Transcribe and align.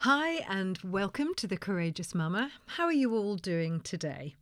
Hi, 0.00 0.44
and 0.48 0.78
welcome 0.84 1.34
to 1.36 1.46
The 1.46 1.56
Courageous 1.56 2.12
Mumma. 2.12 2.50
How 2.66 2.84
are 2.84 2.92
you 2.92 3.14
all 3.14 3.36
doing 3.36 3.80
today? 3.80 4.36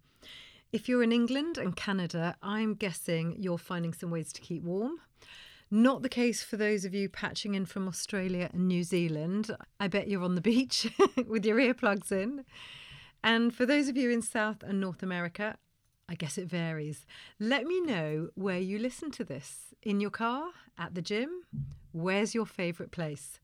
If 0.72 0.88
you're 0.88 1.02
in 1.02 1.12
England 1.12 1.56
and 1.56 1.76
Canada, 1.76 2.36
I'm 2.42 2.74
guessing 2.74 3.36
you're 3.38 3.56
finding 3.56 3.94
some 3.94 4.10
ways 4.10 4.32
to 4.32 4.40
keep 4.40 4.64
warm. 4.64 4.98
Not 5.70 6.02
the 6.02 6.08
case 6.08 6.42
for 6.42 6.56
those 6.56 6.84
of 6.84 6.92
you 6.92 7.08
patching 7.08 7.54
in 7.54 7.66
from 7.66 7.86
Australia 7.86 8.50
and 8.52 8.66
New 8.66 8.82
Zealand. 8.82 9.56
I 9.78 9.86
bet 9.86 10.08
you're 10.08 10.24
on 10.24 10.34
the 10.34 10.40
beach 10.52 10.92
with 11.26 11.46
your 11.46 11.58
earplugs 11.58 12.10
in. 12.10 12.44
And 13.22 13.54
for 13.54 13.64
those 13.64 13.88
of 13.88 13.96
you 13.96 14.10
in 14.10 14.22
South 14.22 14.62
and 14.64 14.80
North 14.80 15.02
America, 15.04 15.56
I 16.08 16.16
guess 16.16 16.36
it 16.36 16.48
varies. 16.48 17.06
Let 17.38 17.64
me 17.64 17.80
know 17.80 18.28
where 18.34 18.58
you 18.58 18.78
listen 18.78 19.12
to 19.12 19.24
this 19.24 19.72
in 19.82 20.00
your 20.00 20.10
car, 20.10 20.50
at 20.76 20.94
the 20.94 21.02
gym. 21.02 21.44
Where's 21.92 22.34
your 22.34 22.44
favourite 22.44 22.90
place? 22.90 23.38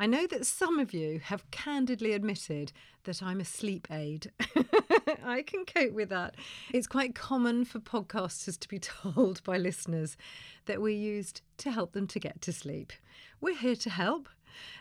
I 0.00 0.06
know 0.06 0.26
that 0.28 0.46
some 0.46 0.78
of 0.78 0.94
you 0.94 1.20
have 1.24 1.50
candidly 1.50 2.14
admitted 2.14 2.72
that 3.04 3.22
I'm 3.22 3.38
a 3.38 3.44
sleep 3.44 3.86
aid. 3.90 4.30
I 5.22 5.42
can 5.42 5.66
cope 5.66 5.92
with 5.92 6.08
that. 6.08 6.36
It's 6.72 6.86
quite 6.86 7.14
common 7.14 7.66
for 7.66 7.80
podcasters 7.80 8.58
to 8.60 8.68
be 8.68 8.78
told 8.78 9.44
by 9.44 9.58
listeners 9.58 10.16
that 10.64 10.80
we're 10.80 10.96
used 10.96 11.42
to 11.58 11.70
help 11.70 11.92
them 11.92 12.06
to 12.06 12.18
get 12.18 12.40
to 12.40 12.50
sleep. 12.50 12.94
We're 13.42 13.58
here 13.58 13.76
to 13.76 13.90
help. 13.90 14.30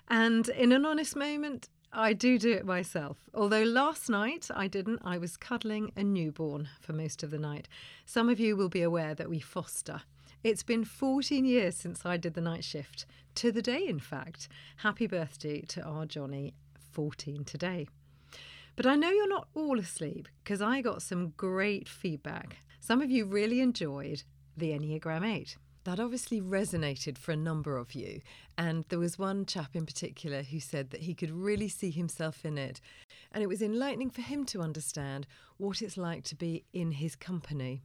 And 0.07 0.47
in 0.47 0.71
an 0.71 0.85
honest 0.85 1.17
moment, 1.17 1.67
I 1.91 2.13
do 2.13 2.39
do 2.39 2.53
it 2.53 2.65
myself. 2.65 3.17
Although 3.33 3.63
last 3.63 4.09
night 4.09 4.47
I 4.55 4.67
didn't, 4.67 5.01
I 5.03 5.17
was 5.17 5.35
cuddling 5.35 5.91
a 5.97 6.03
newborn 6.03 6.69
for 6.79 6.93
most 6.93 7.23
of 7.23 7.31
the 7.31 7.39
night. 7.39 7.67
Some 8.05 8.29
of 8.29 8.39
you 8.39 8.55
will 8.55 8.69
be 8.69 8.83
aware 8.83 9.15
that 9.15 9.29
we 9.29 9.41
foster. 9.41 10.03
It's 10.41 10.63
been 10.63 10.85
14 10.85 11.43
years 11.43 11.75
since 11.75 12.05
I 12.05 12.15
did 12.15 12.33
the 12.33 12.39
night 12.39 12.63
shift, 12.63 13.05
to 13.35 13.51
the 13.51 13.61
day, 13.61 13.85
in 13.85 13.99
fact. 13.99 14.47
Happy 14.77 15.05
birthday 15.05 15.59
to 15.67 15.83
our 15.83 16.05
Johnny, 16.05 16.53
14 16.93 17.43
today. 17.43 17.87
But 18.77 18.85
I 18.85 18.95
know 18.95 19.09
you're 19.09 19.27
not 19.27 19.49
all 19.53 19.77
asleep 19.77 20.29
because 20.41 20.61
I 20.61 20.79
got 20.79 21.01
some 21.01 21.33
great 21.35 21.89
feedback. 21.89 22.55
Some 22.79 23.01
of 23.01 23.11
you 23.11 23.25
really 23.25 23.59
enjoyed 23.59 24.23
the 24.55 24.69
Enneagram 24.69 25.27
8. 25.29 25.57
That 25.83 25.99
obviously 25.99 26.39
resonated 26.39 27.17
for 27.17 27.33
a 27.33 27.37
number 27.37 27.75
of 27.75 27.93
you. 27.93 28.21
And 28.57 28.85
there 28.87 28.97
was 28.97 29.19
one 29.19 29.45
chap 29.45 29.75
in 29.75 29.85
particular 29.85 30.43
who 30.43 30.61
said 30.61 30.91
that 30.91 31.01
he 31.01 31.15
could 31.15 31.31
really 31.31 31.67
see 31.67 31.91
himself 31.91 32.45
in 32.45 32.57
it. 32.57 32.79
And 33.33 33.43
it 33.43 33.47
was 33.47 33.61
enlightening 33.61 34.09
for 34.09 34.21
him 34.21 34.45
to 34.45 34.61
understand 34.61 35.27
what 35.57 35.81
it's 35.81 35.97
like 35.97 36.23
to 36.25 36.35
be 36.35 36.63
in 36.71 36.93
his 36.93 37.17
company. 37.17 37.81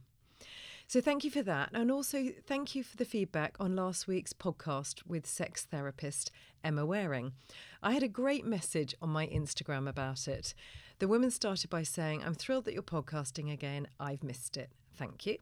So 0.87 1.01
thank 1.01 1.23
you 1.23 1.31
for 1.31 1.41
that. 1.41 1.69
And 1.73 1.91
also 1.91 2.27
thank 2.45 2.75
you 2.75 2.83
for 2.83 2.95
the 2.95 3.05
feedback 3.05 3.55
on 3.59 3.75
last 3.75 4.07
week's 4.07 4.33
podcast 4.33 5.05
with 5.07 5.25
sex 5.25 5.63
therapist 5.63 6.29
Emma 6.63 6.85
Waring. 6.85 7.33
I 7.81 7.93
had 7.93 8.03
a 8.03 8.07
great 8.07 8.45
message 8.45 8.93
on 9.01 9.09
my 9.09 9.25
Instagram 9.27 9.89
about 9.89 10.27
it. 10.27 10.53
The 10.99 11.07
woman 11.07 11.31
started 11.31 11.71
by 11.71 11.83
saying, 11.83 12.23
I'm 12.23 12.35
thrilled 12.35 12.65
that 12.65 12.73
you're 12.73 12.83
podcasting 12.83 13.51
again. 13.51 13.87
I've 13.99 14.23
missed 14.23 14.57
it. 14.57 14.69
Thank 14.95 15.25
you. 15.25 15.37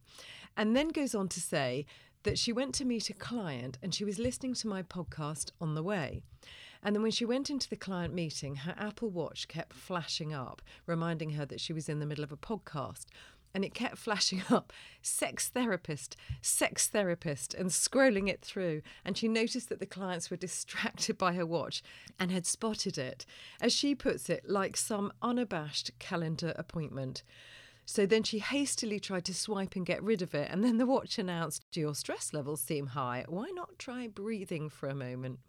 And 0.56 0.76
then 0.76 0.90
goes 0.90 1.14
on 1.14 1.28
to 1.30 1.42
say 1.42 1.86
that 2.24 2.40
she 2.40 2.54
went 2.54 2.74
to 2.76 2.86
meet 2.86 3.10
a 3.10 3.14
client 3.14 3.78
and 3.84 3.94
she 3.94 4.06
was 4.06 4.20
listening 4.20 4.54
to 4.56 4.68
my 4.68 4.82
podcast 4.82 5.52
on 5.60 5.76
the 5.76 5.84
way. 5.84 6.22
And 6.82 6.96
then 6.96 7.02
when 7.02 7.12
she 7.12 7.26
went 7.26 7.50
into 7.50 7.70
the 7.70 7.78
client 7.78 8.14
meeting, 8.14 8.58
her 8.58 8.76
Apple 8.78 9.10
Watch 9.10 9.48
kept 9.48 9.74
flashing 9.74 10.34
up, 10.34 10.62
reminding 10.86 11.32
her 11.32 11.46
that 11.46 11.62
she 11.62 11.72
was 11.72 11.88
in 11.88 12.00
the 12.00 12.06
middle 12.06 12.26
of 12.26 12.32
a 12.32 12.38
podcast 12.38 13.06
and 13.54 13.64
it 13.64 13.74
kept 13.74 13.98
flashing 13.98 14.44
up 14.50 14.74
sex 15.02 15.50
therapist, 15.50 16.16
sex 16.42 16.88
therapist, 16.88 17.54
and 17.54 17.70
scrolling 17.70 18.30
it 18.30 18.42
through. 18.42 18.82
And 19.06 19.18
she 19.18 19.28
noticed 19.28 19.70
that 19.70 19.80
the 19.80 19.86
clients 19.86 20.30
were 20.30 20.38
distracted 20.44 21.18
by 21.18 21.34
her 21.34 21.46
watch 21.46 21.84
and 22.20 22.32
had 22.32 22.46
spotted 22.46 22.98
it, 22.98 23.26
as 23.62 23.74
she 23.74 23.96
puts 23.96 24.30
it, 24.30 24.50
like 24.50 24.78
some 24.78 25.12
unabashed 25.22 25.92
calendar 26.00 26.54
appointment. 26.56 27.24
So 27.86 28.06
then 28.06 28.24
she 28.24 28.40
hastily 28.40 29.00
tried 29.00 29.26
to 29.26 29.34
swipe 29.34 29.76
and 29.76 29.86
get 29.86 30.02
rid 30.02 30.22
of 30.22 30.34
it, 30.34 30.50
and 30.50 30.64
then 30.64 30.78
the 30.78 30.86
watch 30.86 31.20
announced, 31.20 31.66
Do 31.72 31.82
Your 31.82 31.96
stress 31.96 32.34
levels 32.34 32.62
seem 32.62 32.88
high. 32.88 33.26
Why 33.28 33.50
not 33.54 33.78
try 33.78 34.08
breathing 34.08 34.70
for 34.70 34.88
a 34.88 34.96
moment? 34.96 35.40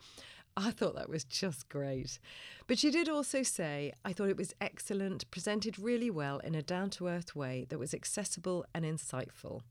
I 0.57 0.71
thought 0.71 0.95
that 0.95 1.09
was 1.09 1.25
just 1.25 1.69
great. 1.69 2.19
But 2.67 2.79
she 2.79 2.91
did 2.91 3.09
also 3.09 3.43
say, 3.43 3.93
I 4.05 4.13
thought 4.13 4.29
it 4.29 4.37
was 4.37 4.55
excellent, 4.61 5.29
presented 5.31 5.79
really 5.79 6.11
well 6.11 6.39
in 6.39 6.55
a 6.55 6.63
down 6.63 6.91
to 6.91 7.09
earth 7.09 7.35
way 7.35 7.67
that 7.71 7.79
was 7.79 7.93
accessible 7.93 8.65
and 8.73 8.85
insightful. 8.85 9.63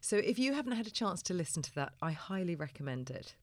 So 0.00 0.16
if 0.16 0.38
you 0.38 0.52
haven't 0.52 0.76
had 0.76 0.86
a 0.86 0.90
chance 0.90 1.22
to 1.24 1.34
listen 1.34 1.62
to 1.62 1.74
that, 1.76 1.92
I 2.02 2.10
highly 2.12 2.56
recommend 2.56 3.10
it. 3.10 3.34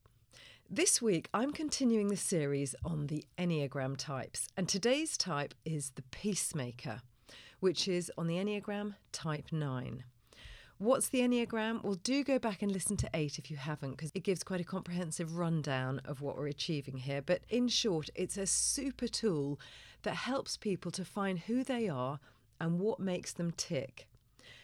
This 0.69 1.01
week, 1.01 1.29
I'm 1.33 1.51
continuing 1.51 2.07
the 2.07 2.17
series 2.17 2.75
on 2.83 3.07
the 3.07 3.23
Enneagram 3.38 3.95
types, 3.95 4.47
and 4.57 4.67
today's 4.67 5.17
type 5.17 5.53
is 5.66 5.91
the 5.91 6.01
Peacemaker, 6.03 7.01
which 7.59 7.88
is 7.88 8.11
on 8.17 8.27
the 8.27 8.35
Enneagram 8.35 8.95
Type 9.11 9.51
9. 9.51 10.03
What's 10.83 11.07
the 11.07 11.21
Enneagram? 11.21 11.81
Well, 11.81 11.94
do 11.94 12.25
go 12.25 12.38
back 12.38 12.61
and 12.61 12.69
listen 12.69 12.97
to 12.97 13.09
8 13.13 13.39
if 13.39 13.49
you 13.49 13.55
haven't, 13.55 13.91
because 13.91 14.11
it 14.13 14.25
gives 14.25 14.44
quite 14.44 14.59
a 14.59 14.66
comprehensive 14.66 15.38
rundown 15.38 16.01
of 16.03 16.19
what 16.19 16.35
we're 16.35 16.47
achieving 16.47 16.97
here. 16.97 17.21
But 17.21 17.44
in 17.47 17.69
short, 17.69 18.09
it's 18.16 18.35
a 18.35 18.45
super 18.45 19.07
tool 19.07 19.61
that 20.01 20.16
helps 20.16 20.57
people 20.57 20.91
to 20.91 21.05
find 21.05 21.39
who 21.39 21.63
they 21.63 21.88
are 21.88 22.19
and 22.59 22.81
what 22.81 22.99
makes 22.99 23.31
them 23.31 23.53
tick, 23.55 24.09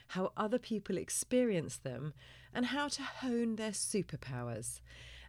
how 0.08 0.34
other 0.36 0.60
people 0.60 0.98
experience 0.98 1.78
them, 1.78 2.14
and 2.54 2.66
how 2.66 2.90
to 2.90 3.02
hone 3.02 3.56
their 3.56 3.72
superpowers. 3.72 4.82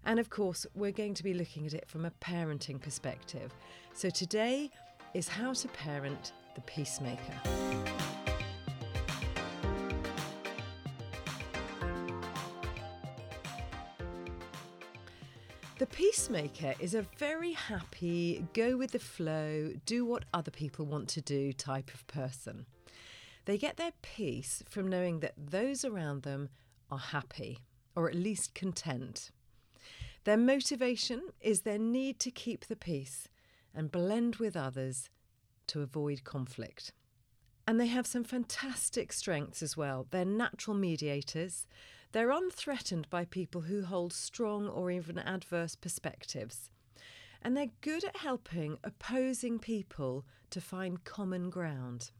And 0.04 0.18
of 0.18 0.28
course, 0.28 0.66
we're 0.74 0.90
going 0.90 1.14
to 1.14 1.22
be 1.22 1.34
looking 1.34 1.66
at 1.66 1.72
it 1.72 1.88
from 1.88 2.04
a 2.04 2.10
parenting 2.20 2.80
perspective. 2.80 3.54
So 3.92 4.10
today 4.10 4.72
is 5.14 5.28
how 5.28 5.52
to 5.52 5.68
parent 5.68 6.32
the 6.56 6.62
peacemaker. 6.62 7.40
The 15.80 15.86
peacemaker 15.86 16.74
is 16.78 16.92
a 16.94 17.06
very 17.16 17.52
happy, 17.52 18.44
go 18.52 18.76
with 18.76 18.90
the 18.90 18.98
flow, 18.98 19.70
do 19.86 20.04
what 20.04 20.26
other 20.34 20.50
people 20.50 20.84
want 20.84 21.08
to 21.08 21.22
do 21.22 21.54
type 21.54 21.90
of 21.94 22.06
person. 22.06 22.66
They 23.46 23.56
get 23.56 23.78
their 23.78 23.92
peace 24.02 24.62
from 24.68 24.88
knowing 24.88 25.20
that 25.20 25.32
those 25.38 25.82
around 25.82 26.22
them 26.22 26.50
are 26.90 26.98
happy, 26.98 27.60
or 27.96 28.10
at 28.10 28.14
least 28.14 28.54
content. 28.54 29.30
Their 30.24 30.36
motivation 30.36 31.22
is 31.40 31.62
their 31.62 31.78
need 31.78 32.18
to 32.20 32.30
keep 32.30 32.66
the 32.66 32.76
peace 32.76 33.28
and 33.74 33.90
blend 33.90 34.36
with 34.36 34.58
others 34.58 35.08
to 35.68 35.80
avoid 35.80 36.24
conflict. 36.24 36.92
And 37.66 37.80
they 37.80 37.86
have 37.86 38.06
some 38.06 38.24
fantastic 38.24 39.14
strengths 39.14 39.62
as 39.62 39.78
well. 39.78 40.06
They're 40.10 40.26
natural 40.26 40.76
mediators. 40.76 41.66
They're 42.12 42.30
unthreatened 42.30 43.08
by 43.08 43.24
people 43.24 43.62
who 43.62 43.82
hold 43.82 44.12
strong 44.12 44.68
or 44.68 44.90
even 44.90 45.18
adverse 45.18 45.76
perspectives. 45.76 46.70
And 47.42 47.56
they're 47.56 47.70
good 47.80 48.04
at 48.04 48.16
helping 48.16 48.78
opposing 48.82 49.58
people 49.58 50.24
to 50.50 50.60
find 50.60 51.04
common 51.04 51.50
ground. 51.50 52.10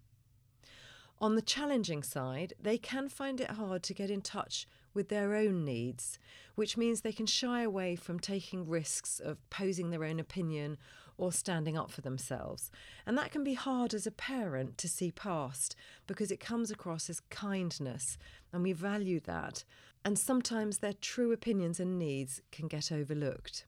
On 1.21 1.35
the 1.35 1.43
challenging 1.43 2.03
side, 2.03 2.55
they 2.59 2.79
can 2.79 3.09
find 3.09 3.41
it 3.41 3.51
hard 3.51 3.83
to 3.83 3.95
get 3.95 4.11
in 4.11 4.23
touch 4.23 4.67
with 4.95 5.09
their 5.09 5.35
own 5.35 5.65
needs, 5.65 6.19
which 6.55 6.77
means 6.77 7.01
they 7.01 7.13
can 7.13 7.27
shy 7.27 7.63
away 7.63 7.95
from 7.95 8.19
taking 8.19 8.67
risks 8.67 9.21
of 9.21 9.39
posing 9.51 9.91
their 9.91 10.05
own 10.05 10.19
opinion 10.19 10.79
or 11.21 11.31
standing 11.31 11.77
up 11.77 11.91
for 11.91 12.01
themselves. 12.01 12.71
And 13.07 13.17
that 13.19 13.31
can 13.31 13.45
be 13.45 13.53
hard 13.53 13.93
as 13.93 14.07
a 14.07 14.11
parent 14.11 14.79
to 14.79 14.89
see 14.89 15.13
past 15.13 15.77
because 16.07 16.31
it 16.31 16.41
comes 16.41 16.71
across 16.71 17.11
as 17.11 17.21
kindness, 17.29 18.17
and 18.55 18.63
we 18.63 18.73
value 18.73 19.21
that. 19.21 19.63
And 20.03 20.19
sometimes 20.19 20.79
their 20.79 20.95
true 20.95 21.31
opinions 21.31 21.79
and 21.79 21.99
needs 21.99 22.41
can 22.51 22.69
get 22.69 22.91
overlooked. 22.91 23.67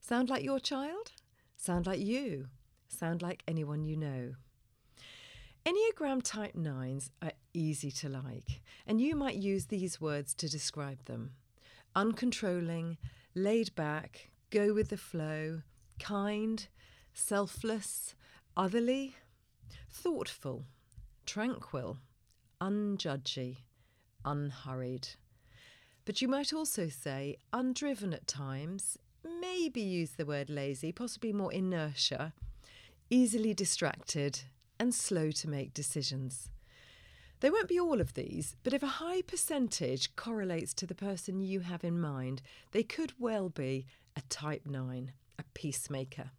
Sound 0.00 0.28
like 0.28 0.42
your 0.42 0.58
child? 0.58 1.12
Sound 1.56 1.86
like 1.86 2.00
you? 2.00 2.48
Sound 2.88 3.22
like 3.22 3.44
anyone 3.46 3.84
you 3.84 3.96
know? 3.96 4.32
Enneagram 5.64 6.20
Type 6.20 6.54
9s 6.54 7.10
are 7.22 7.30
easy 7.54 7.92
to 7.92 8.08
like, 8.08 8.60
and 8.88 9.00
you 9.00 9.14
might 9.14 9.36
use 9.36 9.66
these 9.66 10.00
words 10.00 10.34
to 10.34 10.50
describe 10.50 11.04
them 11.04 11.30
uncontrolling, 11.94 12.96
laid 13.34 13.72
back, 13.76 14.30
go 14.50 14.72
with 14.72 14.88
the 14.88 14.96
flow, 14.96 15.60
kind, 15.98 16.66
selfless, 17.12 18.14
otherly, 18.56 19.16
thoughtful, 19.90 20.64
tranquil, 21.26 21.98
unjudgy, 22.60 23.58
unhurried. 24.24 25.08
But 26.04 26.20
you 26.20 26.28
might 26.28 26.52
also 26.52 26.88
say 26.88 27.36
undriven 27.52 28.12
at 28.12 28.26
times, 28.26 28.98
maybe 29.40 29.80
use 29.80 30.12
the 30.12 30.26
word 30.26 30.50
lazy, 30.50 30.92
possibly 30.92 31.32
more 31.32 31.52
inertia, 31.52 32.32
easily 33.08 33.54
distracted, 33.54 34.40
and 34.78 34.94
slow 34.94 35.30
to 35.30 35.48
make 35.48 35.74
decisions. 35.74 36.50
They 37.40 37.50
won't 37.50 37.68
be 37.68 37.78
all 37.78 38.00
of 38.00 38.14
these, 38.14 38.56
but 38.62 38.72
if 38.72 38.82
a 38.82 38.98
high 38.98 39.22
percentage 39.22 40.14
correlates 40.16 40.72
to 40.74 40.86
the 40.86 40.94
person 40.94 41.40
you 41.40 41.60
have 41.60 41.84
in 41.84 42.00
mind, 42.00 42.42
they 42.70 42.82
could 42.82 43.12
well 43.18 43.48
be 43.48 43.86
a 44.16 44.20
type 44.22 44.66
9, 44.66 45.12
a 45.38 45.44
peacemaker. 45.54 46.30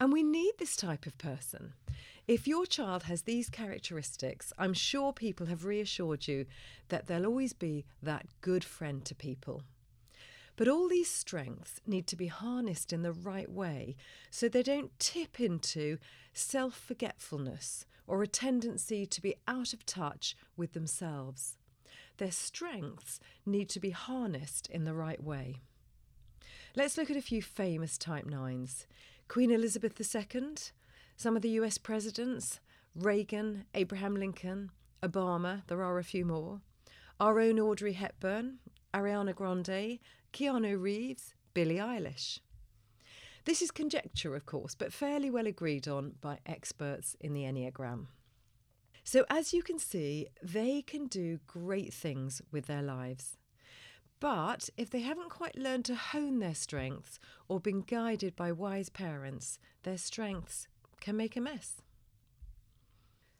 And 0.00 0.12
we 0.12 0.22
need 0.22 0.54
this 0.58 0.76
type 0.76 1.06
of 1.06 1.18
person. 1.18 1.72
If 2.28 2.46
your 2.46 2.66
child 2.66 3.04
has 3.04 3.22
these 3.22 3.48
characteristics, 3.48 4.52
I'm 4.58 4.74
sure 4.74 5.12
people 5.12 5.46
have 5.46 5.64
reassured 5.64 6.28
you 6.28 6.46
that 6.88 7.06
they'll 7.06 7.26
always 7.26 7.52
be 7.52 7.84
that 8.02 8.26
good 8.40 8.64
friend 8.64 9.04
to 9.06 9.14
people. 9.14 9.62
But 10.54 10.68
all 10.68 10.88
these 10.88 11.10
strengths 11.10 11.80
need 11.86 12.06
to 12.08 12.16
be 12.16 12.26
harnessed 12.26 12.92
in 12.92 13.02
the 13.02 13.12
right 13.12 13.50
way 13.50 13.96
so 14.30 14.48
they 14.48 14.62
don't 14.62 14.98
tip 14.98 15.40
into 15.40 15.98
self 16.32 16.74
forgetfulness 16.74 17.86
or 18.06 18.22
a 18.22 18.26
tendency 18.26 19.06
to 19.06 19.20
be 19.22 19.36
out 19.46 19.72
of 19.72 19.86
touch 19.86 20.36
with 20.56 20.72
themselves. 20.72 21.58
Their 22.16 22.32
strengths 22.32 23.20
need 23.46 23.68
to 23.70 23.80
be 23.80 23.90
harnessed 23.90 24.66
in 24.68 24.84
the 24.84 24.94
right 24.94 25.22
way. 25.22 25.62
Let's 26.78 26.96
look 26.96 27.10
at 27.10 27.16
a 27.16 27.20
few 27.20 27.42
famous 27.42 27.98
type 27.98 28.24
9s. 28.24 28.86
Queen 29.26 29.50
Elizabeth 29.50 30.00
II, 30.00 30.54
some 31.16 31.34
of 31.34 31.42
the 31.42 31.48
US 31.60 31.76
presidents, 31.76 32.60
Reagan, 32.94 33.64
Abraham 33.74 34.14
Lincoln, 34.14 34.70
Obama, 35.02 35.66
there 35.66 35.82
are 35.82 35.98
a 35.98 36.04
few 36.04 36.24
more, 36.24 36.60
our 37.18 37.40
own 37.40 37.58
Audrey 37.58 37.94
Hepburn, 37.94 38.60
Ariana 38.94 39.34
Grande, 39.34 39.98
Keanu 40.32 40.80
Reeves, 40.80 41.34
Billie 41.52 41.78
Eilish. 41.78 42.38
This 43.44 43.60
is 43.60 43.72
conjecture, 43.72 44.36
of 44.36 44.46
course, 44.46 44.76
but 44.76 44.92
fairly 44.92 45.30
well 45.32 45.48
agreed 45.48 45.88
on 45.88 46.12
by 46.20 46.38
experts 46.46 47.16
in 47.18 47.34
the 47.34 47.42
Enneagram. 47.42 48.06
So, 49.02 49.24
as 49.28 49.52
you 49.52 49.64
can 49.64 49.80
see, 49.80 50.28
they 50.40 50.82
can 50.82 51.08
do 51.08 51.40
great 51.48 51.92
things 51.92 52.40
with 52.52 52.66
their 52.66 52.82
lives. 52.82 53.36
But 54.20 54.68
if 54.76 54.90
they 54.90 55.00
haven't 55.00 55.30
quite 55.30 55.56
learned 55.56 55.84
to 55.86 55.94
hone 55.94 56.40
their 56.40 56.54
strengths 56.54 57.18
or 57.46 57.60
been 57.60 57.82
guided 57.82 58.34
by 58.34 58.50
wise 58.50 58.88
parents, 58.88 59.58
their 59.84 59.98
strengths 59.98 60.66
can 61.00 61.16
make 61.16 61.36
a 61.36 61.40
mess. 61.40 61.82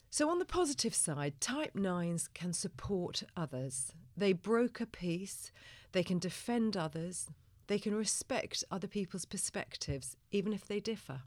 So, 0.09 0.29
on 0.29 0.39
the 0.39 0.45
positive 0.45 0.95
side, 0.95 1.39
type 1.39 1.73
9s 1.75 2.33
can 2.33 2.53
support 2.53 3.23
others. 3.37 3.93
They 4.17 4.33
broker 4.33 4.85
peace, 4.85 5.51
they 5.91 6.03
can 6.03 6.17
defend 6.17 6.75
others, 6.75 7.29
they 7.67 7.77
can 7.77 7.93
respect 7.93 8.63
other 8.71 8.87
people's 8.87 9.25
perspectives, 9.25 10.17
even 10.31 10.51
if 10.51 10.65
they 10.65 10.79
differ. 10.79 11.21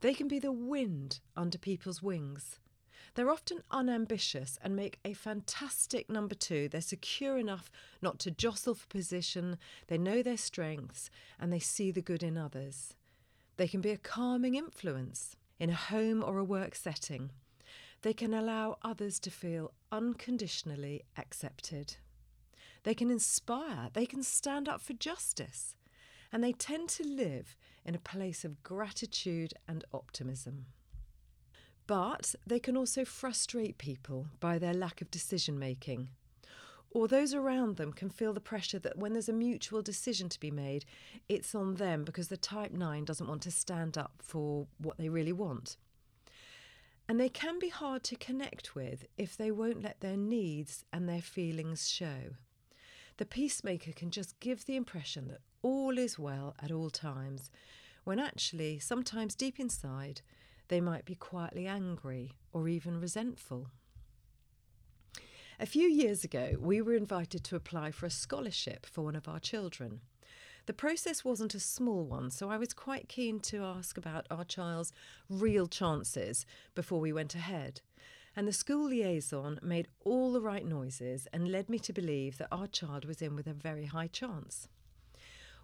They 0.00 0.14
can 0.14 0.28
be 0.28 0.40
the 0.40 0.52
wind 0.52 1.20
under 1.36 1.58
people's 1.58 2.02
wings. 2.02 2.58
They're 3.16 3.30
often 3.30 3.62
unambitious 3.70 4.58
and 4.62 4.76
make 4.76 4.98
a 5.02 5.14
fantastic 5.14 6.10
number 6.10 6.34
two. 6.34 6.68
They're 6.68 6.82
secure 6.82 7.38
enough 7.38 7.70
not 8.02 8.18
to 8.20 8.30
jostle 8.30 8.74
for 8.74 8.86
position, 8.88 9.56
they 9.86 9.96
know 9.96 10.22
their 10.22 10.36
strengths, 10.36 11.08
and 11.40 11.50
they 11.50 11.58
see 11.58 11.90
the 11.90 12.02
good 12.02 12.22
in 12.22 12.36
others. 12.36 12.94
They 13.56 13.68
can 13.68 13.80
be 13.80 13.90
a 13.90 13.96
calming 13.96 14.54
influence 14.54 15.34
in 15.58 15.70
a 15.70 15.74
home 15.74 16.22
or 16.22 16.36
a 16.36 16.44
work 16.44 16.74
setting. 16.74 17.30
They 18.02 18.12
can 18.12 18.34
allow 18.34 18.76
others 18.82 19.18
to 19.20 19.30
feel 19.30 19.72
unconditionally 19.90 21.02
accepted. 21.16 21.96
They 22.82 22.94
can 22.94 23.10
inspire, 23.10 23.88
they 23.94 24.04
can 24.04 24.24
stand 24.24 24.68
up 24.68 24.82
for 24.82 24.92
justice, 24.92 25.74
and 26.30 26.44
they 26.44 26.52
tend 26.52 26.90
to 26.90 27.02
live 27.02 27.56
in 27.82 27.94
a 27.94 27.98
place 27.98 28.44
of 28.44 28.62
gratitude 28.62 29.54
and 29.66 29.86
optimism. 29.94 30.66
But 31.86 32.34
they 32.46 32.58
can 32.58 32.76
also 32.76 33.04
frustrate 33.04 33.78
people 33.78 34.26
by 34.40 34.58
their 34.58 34.74
lack 34.74 35.00
of 35.00 35.10
decision 35.10 35.58
making. 35.58 36.10
Or 36.90 37.06
those 37.06 37.34
around 37.34 37.76
them 37.76 37.92
can 37.92 38.08
feel 38.08 38.32
the 38.32 38.40
pressure 38.40 38.78
that 38.78 38.96
when 38.96 39.12
there's 39.12 39.28
a 39.28 39.32
mutual 39.32 39.82
decision 39.82 40.28
to 40.30 40.40
be 40.40 40.50
made, 40.50 40.84
it's 41.28 41.54
on 41.54 41.74
them 41.74 42.04
because 42.04 42.28
the 42.28 42.36
type 42.36 42.72
9 42.72 43.04
doesn't 43.04 43.28
want 43.28 43.42
to 43.42 43.50
stand 43.50 43.98
up 43.98 44.14
for 44.18 44.66
what 44.78 44.96
they 44.96 45.08
really 45.08 45.32
want. 45.32 45.76
And 47.08 47.20
they 47.20 47.28
can 47.28 47.58
be 47.58 47.68
hard 47.68 48.02
to 48.04 48.16
connect 48.16 48.74
with 48.74 49.06
if 49.16 49.36
they 49.36 49.50
won't 49.50 49.82
let 49.82 50.00
their 50.00 50.16
needs 50.16 50.84
and 50.92 51.08
their 51.08 51.20
feelings 51.20 51.88
show. 51.88 52.34
The 53.18 53.26
peacemaker 53.26 53.92
can 53.92 54.10
just 54.10 54.38
give 54.40 54.64
the 54.64 54.76
impression 54.76 55.28
that 55.28 55.40
all 55.62 55.98
is 55.98 56.18
well 56.18 56.54
at 56.62 56.70
all 56.72 56.90
times, 56.90 57.50
when 58.04 58.18
actually, 58.18 58.78
sometimes 58.78 59.34
deep 59.34 59.60
inside, 59.60 60.22
they 60.68 60.80
might 60.80 61.04
be 61.04 61.14
quietly 61.14 61.66
angry 61.66 62.32
or 62.52 62.68
even 62.68 63.00
resentful. 63.00 63.68
A 65.58 65.66
few 65.66 65.88
years 65.88 66.22
ago, 66.22 66.56
we 66.60 66.82
were 66.82 66.94
invited 66.94 67.42
to 67.44 67.56
apply 67.56 67.90
for 67.90 68.04
a 68.04 68.10
scholarship 68.10 68.84
for 68.84 69.02
one 69.02 69.16
of 69.16 69.26
our 69.26 69.40
children. 69.40 70.00
The 70.66 70.74
process 70.74 71.24
wasn't 71.24 71.54
a 71.54 71.60
small 71.60 72.04
one, 72.04 72.30
so 72.30 72.50
I 72.50 72.58
was 72.58 72.74
quite 72.74 73.08
keen 73.08 73.40
to 73.40 73.64
ask 73.64 73.96
about 73.96 74.26
our 74.30 74.44
child's 74.44 74.92
real 75.30 75.66
chances 75.66 76.44
before 76.74 77.00
we 77.00 77.12
went 77.12 77.34
ahead. 77.34 77.80
And 78.34 78.46
the 78.46 78.52
school 78.52 78.88
liaison 78.88 79.58
made 79.62 79.88
all 80.04 80.32
the 80.32 80.42
right 80.42 80.66
noises 80.66 81.26
and 81.32 81.50
led 81.50 81.70
me 81.70 81.78
to 81.78 81.92
believe 81.92 82.36
that 82.36 82.48
our 82.52 82.66
child 82.66 83.06
was 83.06 83.22
in 83.22 83.34
with 83.34 83.46
a 83.46 83.54
very 83.54 83.86
high 83.86 84.08
chance. 84.08 84.68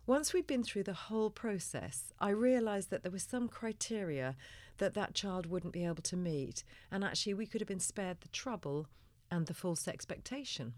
Once 0.06 0.32
we'd 0.32 0.48
been 0.48 0.64
through 0.64 0.82
the 0.82 0.92
whole 0.92 1.30
process, 1.30 2.12
I 2.18 2.30
realised 2.30 2.90
that 2.90 3.04
there 3.04 3.12
was 3.12 3.22
some 3.22 3.46
criteria 3.46 4.34
that 4.78 4.94
that 4.94 5.14
child 5.14 5.46
wouldn't 5.46 5.72
be 5.72 5.84
able 5.84 6.02
to 6.02 6.16
meet, 6.16 6.64
and 6.90 7.04
actually 7.04 7.34
we 7.34 7.46
could 7.46 7.60
have 7.60 7.68
been 7.68 7.78
spared 7.78 8.20
the 8.20 8.28
trouble 8.28 8.88
and 9.30 9.46
the 9.46 9.54
false 9.54 9.86
expectation. 9.86 10.74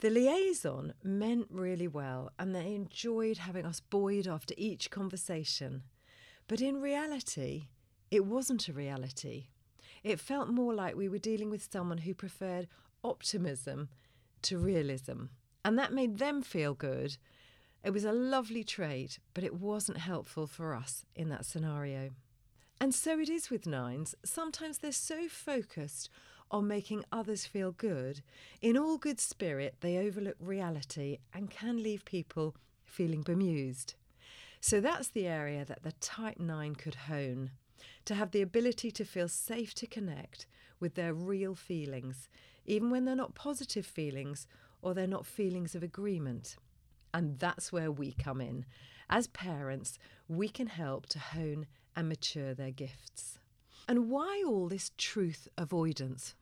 The 0.00 0.08
liaison 0.08 0.94
meant 1.04 1.46
really 1.50 1.86
well, 1.86 2.30
and 2.38 2.54
they 2.54 2.74
enjoyed 2.74 3.36
having 3.36 3.66
us 3.66 3.80
buoyed 3.80 4.26
after 4.26 4.54
each 4.56 4.90
conversation. 4.90 5.82
But 6.48 6.62
in 6.62 6.80
reality, 6.80 7.68
it 8.10 8.24
wasn't 8.24 8.66
a 8.66 8.72
reality. 8.72 9.48
It 10.02 10.18
felt 10.18 10.48
more 10.48 10.72
like 10.72 10.96
we 10.96 11.08
were 11.08 11.18
dealing 11.18 11.50
with 11.50 11.68
someone 11.70 11.98
who 11.98 12.14
preferred 12.14 12.66
optimism 13.04 13.90
to 14.40 14.58
realism, 14.58 15.24
and 15.66 15.78
that 15.78 15.92
made 15.92 16.18
them 16.18 16.40
feel 16.40 16.72
good 16.72 17.18
it 17.84 17.90
was 17.90 18.04
a 18.04 18.12
lovely 18.12 18.64
trait, 18.64 19.18
but 19.34 19.44
it 19.44 19.54
wasn't 19.54 19.98
helpful 19.98 20.46
for 20.46 20.74
us 20.74 21.04
in 21.16 21.28
that 21.30 21.44
scenario. 21.44 22.10
And 22.80 22.94
so 22.94 23.18
it 23.18 23.28
is 23.28 23.50
with 23.50 23.66
nines. 23.66 24.14
Sometimes 24.24 24.78
they're 24.78 24.92
so 24.92 25.28
focused 25.28 26.08
on 26.50 26.68
making 26.68 27.04
others 27.10 27.46
feel 27.46 27.72
good. 27.72 28.20
In 28.60 28.76
all 28.76 28.98
good 28.98 29.20
spirit, 29.20 29.76
they 29.80 29.96
overlook 29.98 30.36
reality 30.38 31.18
and 31.32 31.50
can 31.50 31.82
leave 31.82 32.04
people 32.04 32.54
feeling 32.84 33.22
bemused. 33.22 33.94
So 34.60 34.80
that's 34.80 35.08
the 35.08 35.26
area 35.26 35.64
that 35.64 35.82
the 35.82 35.92
Type 35.92 36.38
9 36.38 36.74
could 36.76 36.94
hone 36.94 37.50
to 38.04 38.14
have 38.14 38.30
the 38.30 38.42
ability 38.42 38.90
to 38.92 39.04
feel 39.04 39.28
safe 39.28 39.74
to 39.74 39.86
connect 39.86 40.46
with 40.78 40.94
their 40.94 41.14
real 41.14 41.54
feelings, 41.54 42.28
even 42.66 42.90
when 42.90 43.04
they're 43.04 43.16
not 43.16 43.34
positive 43.34 43.86
feelings 43.86 44.46
or 44.82 44.94
they're 44.94 45.06
not 45.06 45.26
feelings 45.26 45.74
of 45.74 45.82
agreement. 45.82 46.56
And 47.14 47.38
that's 47.38 47.72
where 47.72 47.90
we 47.90 48.12
come 48.12 48.40
in. 48.40 48.64
As 49.10 49.26
parents, 49.26 49.98
we 50.28 50.48
can 50.48 50.68
help 50.68 51.06
to 51.10 51.18
hone 51.18 51.66
and 51.94 52.08
mature 52.08 52.54
their 52.54 52.70
gifts. 52.70 53.38
And 53.88 54.08
why 54.08 54.42
all 54.46 54.68
this 54.68 54.92
truth 54.96 55.48
avoidance? 55.58 56.34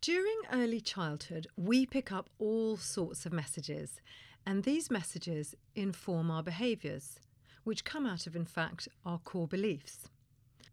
During 0.00 0.38
early 0.52 0.80
childhood, 0.80 1.46
we 1.56 1.86
pick 1.86 2.12
up 2.12 2.30
all 2.38 2.76
sorts 2.76 3.26
of 3.26 3.32
messages, 3.32 4.00
and 4.46 4.62
these 4.62 4.90
messages 4.90 5.54
inform 5.74 6.30
our 6.30 6.42
behaviours, 6.42 7.18
which 7.64 7.84
come 7.84 8.06
out 8.06 8.26
of, 8.26 8.36
in 8.36 8.44
fact, 8.44 8.88
our 9.04 9.18
core 9.18 9.48
beliefs. 9.48 10.08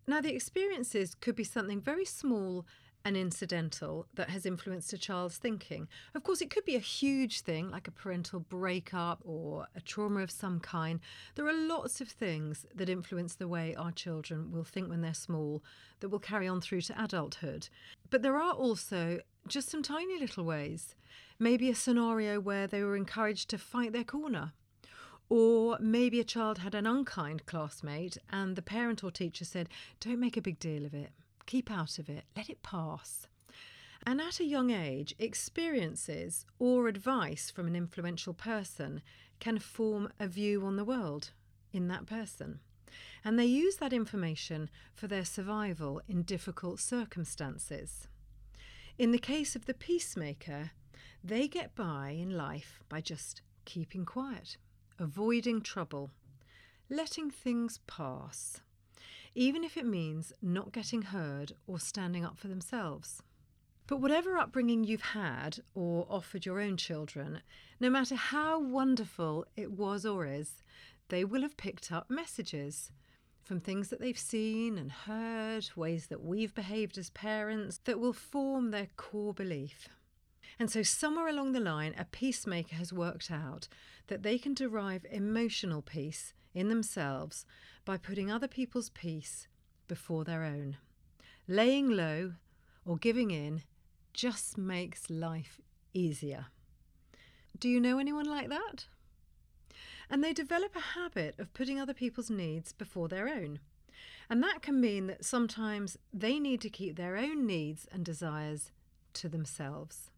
Now, 0.07 0.21
the 0.21 0.35
experiences 0.35 1.15
could 1.15 1.35
be 1.35 1.43
something 1.43 1.81
very 1.81 2.05
small 2.05 2.65
and 3.05 3.15
incidental 3.15 4.07
that 4.15 4.31
has 4.31 4.47
influenced 4.47 4.91
a 4.91 4.97
child's 4.97 5.37
thinking. 5.37 5.87
Of 6.15 6.23
course, 6.23 6.41
it 6.41 6.49
could 6.49 6.65
be 6.65 6.75
a 6.75 6.79
huge 6.79 7.41
thing 7.41 7.69
like 7.69 7.87
a 7.87 7.91
parental 7.91 8.39
breakup 8.39 9.21
or 9.23 9.67
a 9.75 9.81
trauma 9.81 10.21
of 10.21 10.31
some 10.31 10.59
kind. 10.59 10.99
There 11.35 11.47
are 11.47 11.53
lots 11.53 12.01
of 12.01 12.09
things 12.09 12.65
that 12.73 12.89
influence 12.89 13.35
the 13.35 13.47
way 13.47 13.75
our 13.75 13.91
children 13.91 14.51
will 14.51 14.63
think 14.63 14.89
when 14.89 15.01
they're 15.01 15.13
small 15.13 15.63
that 15.99 16.09
will 16.09 16.19
carry 16.19 16.47
on 16.47 16.61
through 16.61 16.81
to 16.81 17.01
adulthood. 17.01 17.69
But 18.09 18.23
there 18.23 18.37
are 18.37 18.53
also 18.53 19.19
just 19.47 19.69
some 19.69 19.83
tiny 19.83 20.19
little 20.19 20.43
ways. 20.43 20.95
Maybe 21.37 21.69
a 21.69 21.75
scenario 21.75 22.39
where 22.39 22.65
they 22.65 22.81
were 22.81 22.95
encouraged 22.95 23.49
to 23.51 23.59
fight 23.59 23.93
their 23.93 24.03
corner. 24.03 24.53
Or 25.29 25.77
maybe 25.79 26.19
a 26.19 26.23
child 26.23 26.59
had 26.59 26.73
an 26.73 26.87
unkind 26.87 27.45
classmate 27.45 28.17
and 28.31 28.55
the 28.55 28.61
parent 28.63 29.03
or 29.03 29.11
teacher 29.11 29.45
said, 29.45 29.69
Don't 29.99 30.19
make 30.19 30.37
a 30.37 30.41
big 30.41 30.59
deal 30.59 30.85
of 30.85 30.93
it 30.95 31.11
keep 31.45 31.71
out 31.71 31.99
of 31.99 32.09
it, 32.09 32.25
let 32.35 32.49
it 32.49 32.63
pass. 32.63 33.27
And 34.05 34.21
at 34.21 34.39
a 34.39 34.45
young 34.45 34.69
age, 34.69 35.15
experiences 35.17 36.45
or 36.59 36.87
advice 36.87 37.49
from 37.49 37.67
an 37.67 37.75
influential 37.75 38.33
person 38.33 39.01
can 39.39 39.59
form 39.59 40.09
a 40.19 40.27
view 40.27 40.65
on 40.65 40.75
the 40.75 40.85
world 40.85 41.31
in 41.73 41.87
that 41.87 42.05
person. 42.05 42.59
And 43.23 43.39
they 43.39 43.45
use 43.45 43.77
that 43.77 43.93
information 43.93 44.69
for 44.93 45.07
their 45.07 45.25
survival 45.25 46.01
in 46.07 46.21
difficult 46.21 46.79
circumstances. 46.79 48.07
In 48.97 49.11
the 49.11 49.17
case 49.17 49.55
of 49.55 49.65
the 49.65 49.73
peacemaker, 49.73 50.71
they 51.23 51.47
get 51.47 51.75
by 51.75 52.11
in 52.11 52.37
life 52.37 52.79
by 52.87 53.01
just 53.01 53.41
keeping 53.65 54.05
quiet, 54.05 54.57
avoiding 54.99 55.61
trouble, 55.61 56.11
letting 56.89 57.31
things 57.31 57.79
pass. 57.87 58.61
Even 59.35 59.63
if 59.63 59.75
it 59.75 59.85
means 59.85 60.31
not 60.41 60.71
getting 60.71 61.03
heard 61.03 61.53
or 61.67 61.77
standing 61.77 62.23
up 62.23 62.37
for 62.37 62.47
themselves. 62.47 63.21
But 63.87 63.97
whatever 63.97 64.37
upbringing 64.37 64.83
you've 64.83 65.01
had 65.01 65.59
or 65.75 66.07
offered 66.09 66.45
your 66.45 66.59
own 66.59 66.77
children, 66.77 67.41
no 67.79 67.89
matter 67.89 68.15
how 68.15 68.59
wonderful 68.59 69.45
it 69.55 69.71
was 69.71 70.05
or 70.05 70.25
is, 70.25 70.63
they 71.09 71.23
will 71.23 71.43
have 71.43 71.57
picked 71.57 71.91
up 71.91 72.09
messages 72.09 72.91
from 73.43 73.59
things 73.59 73.89
that 73.89 73.99
they've 73.99 74.17
seen 74.17 74.77
and 74.79 74.91
heard, 74.91 75.69
ways 75.75 76.07
that 76.07 76.23
we've 76.23 76.55
behaved 76.55 76.97
as 76.97 77.11
parents 77.11 77.79
that 77.83 77.99
will 77.99 78.13
form 78.13 78.71
their 78.71 78.87
core 78.97 79.33
belief. 79.35 79.87
And 80.57 80.71
so, 80.71 80.83
somewhere 80.83 81.27
along 81.27 81.51
the 81.51 81.59
line, 81.59 81.93
a 81.97 82.05
peacemaker 82.05 82.75
has 82.75 82.93
worked 82.93 83.29
out 83.29 83.67
that 84.07 84.23
they 84.23 84.37
can 84.37 84.53
derive 84.53 85.05
emotional 85.11 85.81
peace 85.81 86.33
in 86.53 86.69
themselves 86.69 87.45
by 87.83 87.97
putting 87.97 88.31
other 88.31 88.47
people's 88.47 88.89
peace 88.89 89.47
before 89.87 90.23
their 90.23 90.43
own. 90.43 90.77
Laying 91.47 91.89
low 91.89 92.33
or 92.85 92.97
giving 92.97 93.31
in 93.31 93.63
just 94.13 94.57
makes 94.57 95.09
life 95.09 95.59
easier. 95.93 96.47
Do 97.59 97.69
you 97.69 97.79
know 97.79 97.99
anyone 97.99 98.25
like 98.25 98.49
that? 98.49 98.85
And 100.09 100.23
they 100.23 100.33
develop 100.33 100.75
a 100.75 100.99
habit 100.99 101.35
of 101.39 101.53
putting 101.53 101.79
other 101.79 101.93
people's 101.93 102.29
needs 102.29 102.71
before 102.71 103.07
their 103.07 103.27
own. 103.27 103.59
And 104.29 104.41
that 104.43 104.61
can 104.61 104.79
mean 104.79 105.07
that 105.07 105.25
sometimes 105.25 105.97
they 106.13 106.39
need 106.39 106.61
to 106.61 106.69
keep 106.69 106.95
their 106.95 107.15
own 107.17 107.45
needs 107.45 107.87
and 107.91 108.03
desires 108.03 108.71
to 109.13 109.29
themselves, 109.29 110.11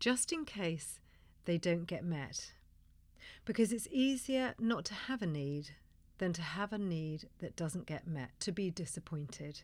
just 0.00 0.32
in 0.32 0.44
case 0.44 0.98
they 1.44 1.58
don't 1.58 1.86
get 1.86 2.04
met. 2.04 2.52
Because 3.44 3.72
it's 3.72 3.88
easier 3.90 4.54
not 4.58 4.84
to 4.86 4.94
have 4.94 5.22
a 5.22 5.26
need 5.26 5.70
than 6.18 6.32
to 6.32 6.42
have 6.42 6.72
a 6.72 6.78
need 6.78 7.28
that 7.38 7.56
doesn't 7.56 7.86
get 7.86 8.06
met, 8.06 8.30
to 8.40 8.52
be 8.52 8.70
disappointed. 8.70 9.62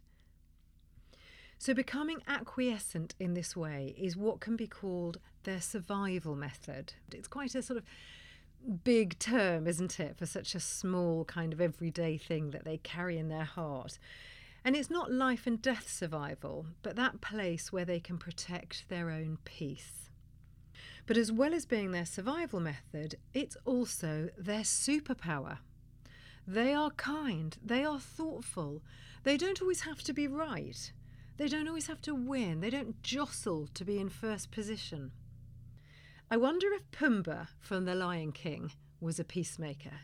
So, 1.59 1.73
becoming 1.73 2.23
acquiescent 2.27 3.15
in 3.19 3.35
this 3.35 3.57
way 3.57 3.95
is 3.99 4.17
what 4.17 4.41
can 4.41 4.57
be 4.57 4.67
called 4.67 5.19
their 5.45 5.61
survival 5.61 6.37
method. 6.37 6.95
It's 7.13 7.29
quite 7.29 7.55
a 7.55 7.63
sort 7.63 7.79
of 7.79 7.85
big 8.85 9.19
term, 9.19 9.67
isn't 9.67 9.99
it, 10.01 10.17
for 10.19 10.27
such 10.27 10.55
a 10.55 10.61
small 10.61 11.25
kind 11.25 11.53
of 11.53 11.61
everyday 11.61 12.19
thing 12.19 12.51
that 12.51 12.65
they 12.65 12.79
carry 12.79 13.17
in 13.17 13.29
their 13.29 13.45
heart. 13.45 13.99
And 14.65 14.75
it's 14.75 14.91
not 14.91 15.13
life 15.13 15.47
and 15.47 15.63
death 15.63 15.89
survival, 15.89 16.67
but 16.83 16.97
that 16.97 17.21
place 17.21 17.73
where 17.73 17.85
they 17.85 18.01
can 18.01 18.19
protect 18.19 18.89
their 18.89 19.11
own 19.11 19.39
peace. 19.45 20.11
But 21.07 21.17
as 21.17 21.31
well 21.31 21.55
as 21.55 21.67
being 21.67 21.93
their 21.93 22.05
survival 22.05 22.61
method, 22.61 23.17
it's 23.33 23.57
also 23.65 24.29
their 24.37 24.63
superpower. 24.63 25.59
They 26.47 26.75
are 26.75 26.91
kind, 26.91 27.57
they 27.65 27.85
are 27.85 27.99
thoughtful, 27.99 28.83
they 29.25 29.37
don't 29.37 29.61
always 29.61 29.81
have 29.83 30.03
to 30.05 30.13
be 30.13 30.29
right. 30.29 30.93
They 31.37 31.49
don't 31.49 31.69
always 31.69 31.87
have 31.87 32.01
to 32.03 32.15
win, 32.15 32.61
they 32.61 32.71
don't 32.71 33.03
jostle 33.03 33.69
to 33.75 33.85
be 33.85 33.99
in 33.99 34.09
first 34.09 34.51
position. 34.51 35.13
I 36.31 36.37
wonder 36.37 36.69
if 36.73 36.91
Pumbaa 36.91 37.49
from 37.61 37.85
The 37.85 37.95
Lion 37.95 38.33
King 38.33 38.73
was 39.01 39.21
a 39.21 39.25
peacemaker. 39.25 40.01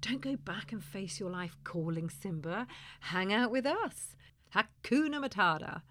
Don't 0.00 0.20
go 0.20 0.36
back 0.36 0.70
and 0.70 0.82
face 0.82 1.18
your 1.18 1.30
life 1.30 1.56
calling 1.64 2.08
Simba. 2.08 2.68
Hang 3.00 3.32
out 3.32 3.50
with 3.50 3.66
us. 3.66 4.14
Hakuna 4.54 5.24
Matata. 5.24 5.82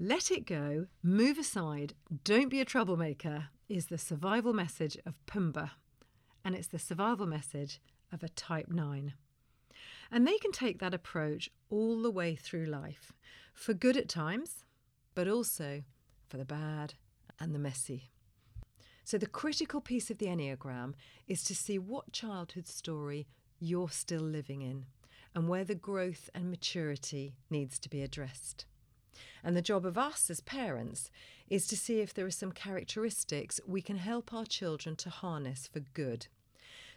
Let 0.00 0.30
it 0.30 0.46
go, 0.46 0.86
move 1.02 1.38
aside, 1.38 1.94
don't 2.22 2.50
be 2.50 2.60
a 2.60 2.64
troublemaker 2.64 3.48
is 3.68 3.86
the 3.86 3.98
survival 3.98 4.52
message 4.52 4.96
of 5.04 5.14
Pumbaa. 5.26 5.72
And 6.44 6.54
it's 6.54 6.68
the 6.68 6.78
survival 6.78 7.26
message 7.26 7.80
of 8.12 8.22
a 8.22 8.28
type 8.28 8.68
9. 8.68 9.14
And 10.12 10.24
they 10.24 10.38
can 10.38 10.52
take 10.52 10.78
that 10.78 10.94
approach 10.94 11.50
all 11.68 12.00
the 12.00 12.12
way 12.12 12.36
through 12.36 12.66
life, 12.66 13.12
for 13.52 13.74
good 13.74 13.96
at 13.96 14.08
times, 14.08 14.64
but 15.16 15.26
also 15.26 15.82
for 16.28 16.36
the 16.36 16.44
bad 16.44 16.94
and 17.40 17.52
the 17.52 17.58
messy. 17.58 18.12
So, 19.02 19.18
the 19.18 19.26
critical 19.26 19.80
piece 19.80 20.10
of 20.10 20.18
the 20.18 20.26
Enneagram 20.26 20.94
is 21.26 21.42
to 21.42 21.56
see 21.56 21.76
what 21.76 22.12
childhood 22.12 22.68
story 22.68 23.26
you're 23.58 23.90
still 23.90 24.22
living 24.22 24.62
in 24.62 24.86
and 25.34 25.48
where 25.48 25.64
the 25.64 25.74
growth 25.74 26.30
and 26.36 26.50
maturity 26.50 27.34
needs 27.50 27.80
to 27.80 27.88
be 27.88 28.00
addressed. 28.00 28.64
And 29.42 29.56
the 29.56 29.62
job 29.62 29.86
of 29.86 29.98
us 29.98 30.30
as 30.30 30.40
parents 30.40 31.10
is 31.48 31.66
to 31.68 31.76
see 31.76 32.00
if 32.00 32.12
there 32.12 32.26
are 32.26 32.30
some 32.30 32.52
characteristics 32.52 33.60
we 33.66 33.80
can 33.80 33.96
help 33.96 34.32
our 34.32 34.44
children 34.44 34.96
to 34.96 35.10
harness 35.10 35.68
for 35.72 35.80
good 35.80 36.26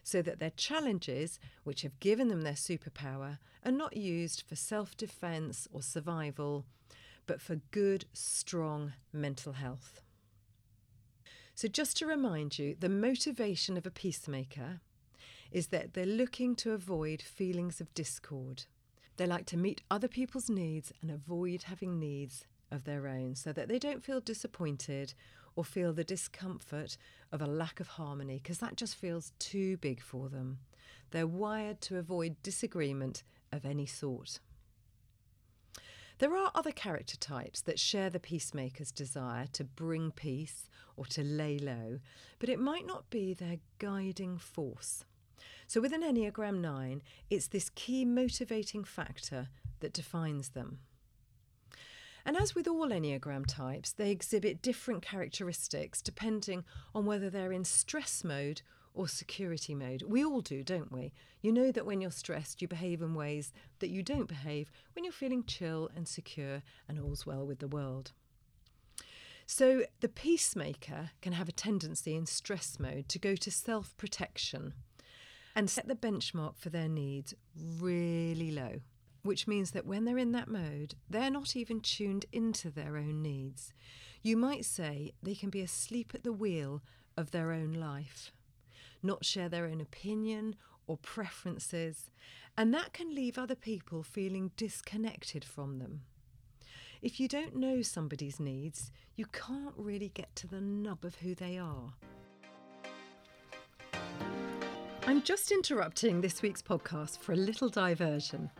so 0.03 0.21
that 0.21 0.39
their 0.39 0.51
challenges, 0.51 1.39
which 1.63 1.83
have 1.83 1.99
given 1.99 2.27
them 2.27 2.41
their 2.41 2.53
superpower, 2.53 3.37
are 3.63 3.71
not 3.71 3.95
used 3.95 4.43
for 4.47 4.55
self 4.55 4.97
defense 4.97 5.67
or 5.71 5.81
survival, 5.81 6.65
but 7.27 7.41
for 7.41 7.57
good, 7.71 8.05
strong 8.13 8.93
mental 9.13 9.53
health. 9.53 10.01
So, 11.53 11.67
just 11.67 11.97
to 11.97 12.05
remind 12.05 12.57
you, 12.57 12.75
the 12.79 12.89
motivation 12.89 13.77
of 13.77 13.85
a 13.85 13.91
peacemaker 13.91 14.81
is 15.51 15.67
that 15.67 15.93
they're 15.93 16.05
looking 16.05 16.55
to 16.55 16.71
avoid 16.71 17.21
feelings 17.21 17.81
of 17.81 17.93
discord. 17.93 18.63
They 19.17 19.27
like 19.27 19.45
to 19.47 19.57
meet 19.57 19.81
other 19.91 20.07
people's 20.07 20.49
needs 20.49 20.91
and 21.01 21.11
avoid 21.11 21.63
having 21.63 21.99
needs 21.99 22.45
of 22.71 22.85
their 22.85 23.07
own 23.07 23.35
so 23.35 23.51
that 23.53 23.67
they 23.67 23.77
don't 23.77 24.03
feel 24.03 24.21
disappointed 24.21 25.13
or 25.55 25.65
feel 25.65 25.93
the 25.93 26.03
discomfort 26.03 26.97
of 27.31 27.41
a 27.41 27.47
lack 27.47 27.79
of 27.79 27.87
harmony 27.87 28.39
because 28.41 28.59
that 28.59 28.77
just 28.77 28.95
feels 28.95 29.33
too 29.37 29.77
big 29.77 30.01
for 30.01 30.29
them. 30.29 30.59
They're 31.11 31.27
wired 31.27 31.81
to 31.81 31.97
avoid 31.97 32.41
disagreement 32.41 33.23
of 33.51 33.65
any 33.65 33.85
sort. 33.85 34.39
There 36.19 36.37
are 36.37 36.51
other 36.53 36.71
character 36.71 37.17
types 37.17 37.61
that 37.61 37.79
share 37.79 38.09
the 38.09 38.19
peacemaker's 38.19 38.91
desire 38.91 39.47
to 39.53 39.63
bring 39.63 40.11
peace 40.11 40.69
or 40.95 41.05
to 41.07 41.23
lay 41.23 41.57
low, 41.57 41.99
but 42.39 42.47
it 42.47 42.59
might 42.59 42.85
not 42.85 43.09
be 43.09 43.33
their 43.33 43.57
guiding 43.79 44.37
force. 44.37 45.03
So, 45.71 45.79
with 45.79 45.93
an 45.93 46.03
Enneagram 46.03 46.59
9, 46.59 47.01
it's 47.29 47.47
this 47.47 47.69
key 47.69 48.03
motivating 48.03 48.83
factor 48.83 49.47
that 49.79 49.93
defines 49.93 50.49
them. 50.49 50.79
And 52.25 52.35
as 52.35 52.53
with 52.53 52.67
all 52.67 52.89
Enneagram 52.89 53.45
types, 53.47 53.93
they 53.93 54.11
exhibit 54.11 54.61
different 54.61 55.01
characteristics 55.01 56.01
depending 56.01 56.65
on 56.93 57.05
whether 57.05 57.29
they're 57.29 57.53
in 57.53 57.63
stress 57.63 58.21
mode 58.21 58.63
or 58.93 59.07
security 59.07 59.73
mode. 59.73 60.03
We 60.05 60.25
all 60.25 60.41
do, 60.41 60.61
don't 60.61 60.91
we? 60.91 61.13
You 61.41 61.53
know 61.53 61.71
that 61.71 61.85
when 61.85 62.01
you're 62.01 62.11
stressed, 62.11 62.61
you 62.61 62.67
behave 62.67 63.01
in 63.01 63.15
ways 63.15 63.53
that 63.79 63.91
you 63.91 64.03
don't 64.03 64.27
behave 64.27 64.69
when 64.93 65.05
you're 65.05 65.13
feeling 65.13 65.45
chill 65.45 65.89
and 65.95 66.05
secure 66.05 66.63
and 66.89 66.99
all's 66.99 67.25
well 67.25 67.47
with 67.47 67.59
the 67.59 67.69
world. 67.69 68.11
So, 69.45 69.83
the 70.01 70.09
peacemaker 70.09 71.11
can 71.21 71.31
have 71.33 71.47
a 71.47 71.53
tendency 71.53 72.15
in 72.15 72.25
stress 72.25 72.77
mode 72.77 73.07
to 73.07 73.19
go 73.19 73.35
to 73.35 73.51
self 73.51 73.95
protection 73.95 74.73
and 75.55 75.69
set 75.69 75.87
the 75.87 75.95
benchmark 75.95 76.57
for 76.57 76.69
their 76.69 76.87
needs 76.89 77.33
really 77.55 78.51
low 78.51 78.79
which 79.23 79.47
means 79.47 79.71
that 79.71 79.85
when 79.85 80.05
they're 80.05 80.17
in 80.17 80.31
that 80.31 80.47
mode, 80.47 80.95
they're 81.09 81.29
not 81.29 81.55
even 81.55 81.79
tuned 81.79 82.25
into 82.31 82.69
their 82.69 82.97
own 82.97 83.21
needs. 83.21 83.73
You 84.21 84.37
might 84.37 84.65
say 84.65 85.13
they 85.21 85.35
can 85.35 85.49
be 85.49 85.61
asleep 85.61 86.11
at 86.13 86.23
the 86.23 86.33
wheel 86.33 86.81
of 87.17 87.31
their 87.31 87.51
own 87.51 87.73
life, 87.73 88.31
not 89.03 89.25
share 89.25 89.49
their 89.49 89.65
own 89.65 89.81
opinion 89.81 90.55
or 90.87 90.97
preferences, 90.97 92.09
and 92.57 92.73
that 92.73 92.93
can 92.93 93.13
leave 93.13 93.37
other 93.37 93.55
people 93.55 94.03
feeling 94.03 94.51
disconnected 94.57 95.45
from 95.45 95.79
them. 95.79 96.01
If 97.01 97.19
you 97.19 97.27
don't 97.27 97.55
know 97.55 97.81
somebody's 97.81 98.39
needs, 98.39 98.91
you 99.15 99.25
can't 99.25 99.73
really 99.75 100.09
get 100.09 100.35
to 100.37 100.47
the 100.47 100.61
nub 100.61 101.03
of 101.03 101.15
who 101.15 101.33
they 101.33 101.57
are. 101.57 101.93
I'm 105.07 105.23
just 105.23 105.51
interrupting 105.51 106.21
this 106.21 106.43
week's 106.43 106.61
podcast 106.61 107.19
for 107.19 107.33
a 107.33 107.35
little 107.35 107.69
diversion. 107.69 108.51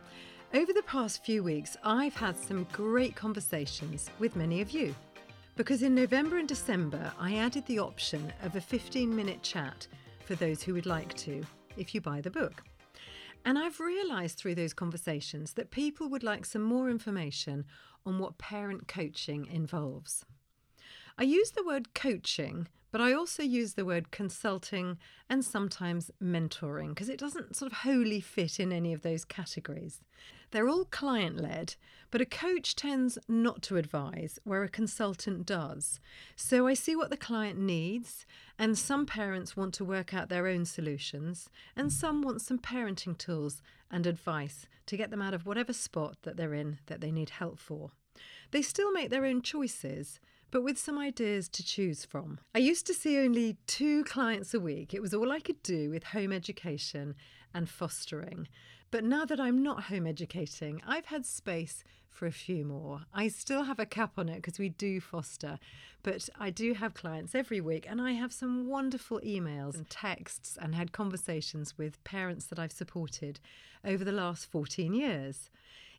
Over 0.52 0.72
the 0.72 0.82
past 0.82 1.24
few 1.24 1.44
weeks, 1.44 1.76
I've 1.84 2.16
had 2.16 2.36
some 2.36 2.66
great 2.72 3.14
conversations 3.14 4.10
with 4.18 4.34
many 4.34 4.60
of 4.60 4.72
you. 4.72 4.92
Because 5.54 5.84
in 5.84 5.94
November 5.94 6.38
and 6.38 6.48
December, 6.48 7.12
I 7.18 7.36
added 7.36 7.64
the 7.66 7.78
option 7.78 8.32
of 8.42 8.56
a 8.56 8.60
15 8.60 9.14
minute 9.14 9.40
chat 9.42 9.86
for 10.24 10.34
those 10.34 10.64
who 10.64 10.74
would 10.74 10.84
like 10.84 11.14
to, 11.18 11.44
if 11.76 11.94
you 11.94 12.00
buy 12.00 12.20
the 12.20 12.30
book. 12.30 12.64
And 13.44 13.56
I've 13.56 13.78
realised 13.78 14.36
through 14.36 14.56
those 14.56 14.74
conversations 14.74 15.52
that 15.52 15.70
people 15.70 16.08
would 16.08 16.24
like 16.24 16.44
some 16.44 16.62
more 16.62 16.90
information 16.90 17.66
on 18.04 18.18
what 18.18 18.38
parent 18.38 18.88
coaching 18.88 19.46
involves. 19.46 20.24
I 21.16 21.22
use 21.22 21.52
the 21.52 21.64
word 21.64 21.94
coaching 21.94 22.66
But 22.92 23.00
I 23.00 23.14
also 23.14 23.42
use 23.42 23.72
the 23.72 23.86
word 23.86 24.10
consulting 24.10 24.98
and 25.28 25.42
sometimes 25.42 26.10
mentoring 26.22 26.90
because 26.90 27.08
it 27.08 27.18
doesn't 27.18 27.56
sort 27.56 27.72
of 27.72 27.78
wholly 27.78 28.20
fit 28.20 28.60
in 28.60 28.70
any 28.70 28.92
of 28.92 29.00
those 29.00 29.24
categories. 29.24 30.02
They're 30.50 30.68
all 30.68 30.84
client 30.84 31.40
led, 31.40 31.76
but 32.10 32.20
a 32.20 32.26
coach 32.26 32.76
tends 32.76 33.18
not 33.26 33.62
to 33.62 33.78
advise 33.78 34.38
where 34.44 34.62
a 34.62 34.68
consultant 34.68 35.46
does. 35.46 35.98
So 36.36 36.66
I 36.66 36.74
see 36.74 36.94
what 36.94 37.08
the 37.08 37.16
client 37.16 37.58
needs, 37.58 38.26
and 38.58 38.76
some 38.76 39.06
parents 39.06 39.56
want 39.56 39.72
to 39.74 39.84
work 39.86 40.12
out 40.12 40.28
their 40.28 40.46
own 40.46 40.66
solutions, 40.66 41.48
and 41.74 41.90
some 41.90 42.20
want 42.20 42.42
some 42.42 42.58
parenting 42.58 43.16
tools 43.16 43.62
and 43.90 44.06
advice 44.06 44.66
to 44.84 44.98
get 44.98 45.10
them 45.10 45.22
out 45.22 45.32
of 45.32 45.46
whatever 45.46 45.72
spot 45.72 46.18
that 46.24 46.36
they're 46.36 46.52
in 46.52 46.78
that 46.86 47.00
they 47.00 47.10
need 47.10 47.30
help 47.30 47.58
for. 47.58 47.92
They 48.50 48.60
still 48.60 48.92
make 48.92 49.08
their 49.08 49.24
own 49.24 49.40
choices, 49.40 50.20
but 50.52 50.62
with 50.62 50.78
some 50.78 50.98
ideas 50.98 51.48
to 51.48 51.64
choose 51.64 52.04
from. 52.04 52.38
I 52.54 52.58
used 52.58 52.86
to 52.86 52.94
see 52.94 53.18
only 53.18 53.56
two 53.66 54.04
clients 54.04 54.54
a 54.54 54.60
week. 54.60 54.94
It 54.94 55.02
was 55.02 55.14
all 55.14 55.32
I 55.32 55.40
could 55.40 55.62
do 55.62 55.90
with 55.90 56.04
home 56.04 56.30
education 56.30 57.16
and 57.52 57.68
fostering. 57.68 58.46
But 58.90 59.02
now 59.02 59.24
that 59.24 59.40
I'm 59.40 59.62
not 59.62 59.84
home 59.84 60.06
educating, 60.06 60.82
I've 60.86 61.06
had 61.06 61.24
space 61.24 61.82
for 62.10 62.26
a 62.26 62.30
few 62.30 62.66
more. 62.66 63.00
I 63.14 63.28
still 63.28 63.64
have 63.64 63.80
a 63.80 63.86
cap 63.86 64.18
on 64.18 64.28
it 64.28 64.36
because 64.36 64.58
we 64.58 64.68
do 64.68 65.00
foster, 65.00 65.58
but 66.02 66.28
I 66.38 66.50
do 66.50 66.74
have 66.74 66.92
clients 66.92 67.34
every 67.34 67.62
week 67.62 67.86
and 67.88 68.02
I 68.02 68.12
have 68.12 68.34
some 68.34 68.68
wonderful 68.68 69.20
emails 69.20 69.76
and 69.76 69.88
texts 69.88 70.58
and 70.60 70.74
had 70.74 70.92
conversations 70.92 71.78
with 71.78 72.04
parents 72.04 72.44
that 72.46 72.58
I've 72.58 72.72
supported 72.72 73.40
over 73.82 74.04
the 74.04 74.12
last 74.12 74.44
14 74.50 74.92
years, 74.92 75.48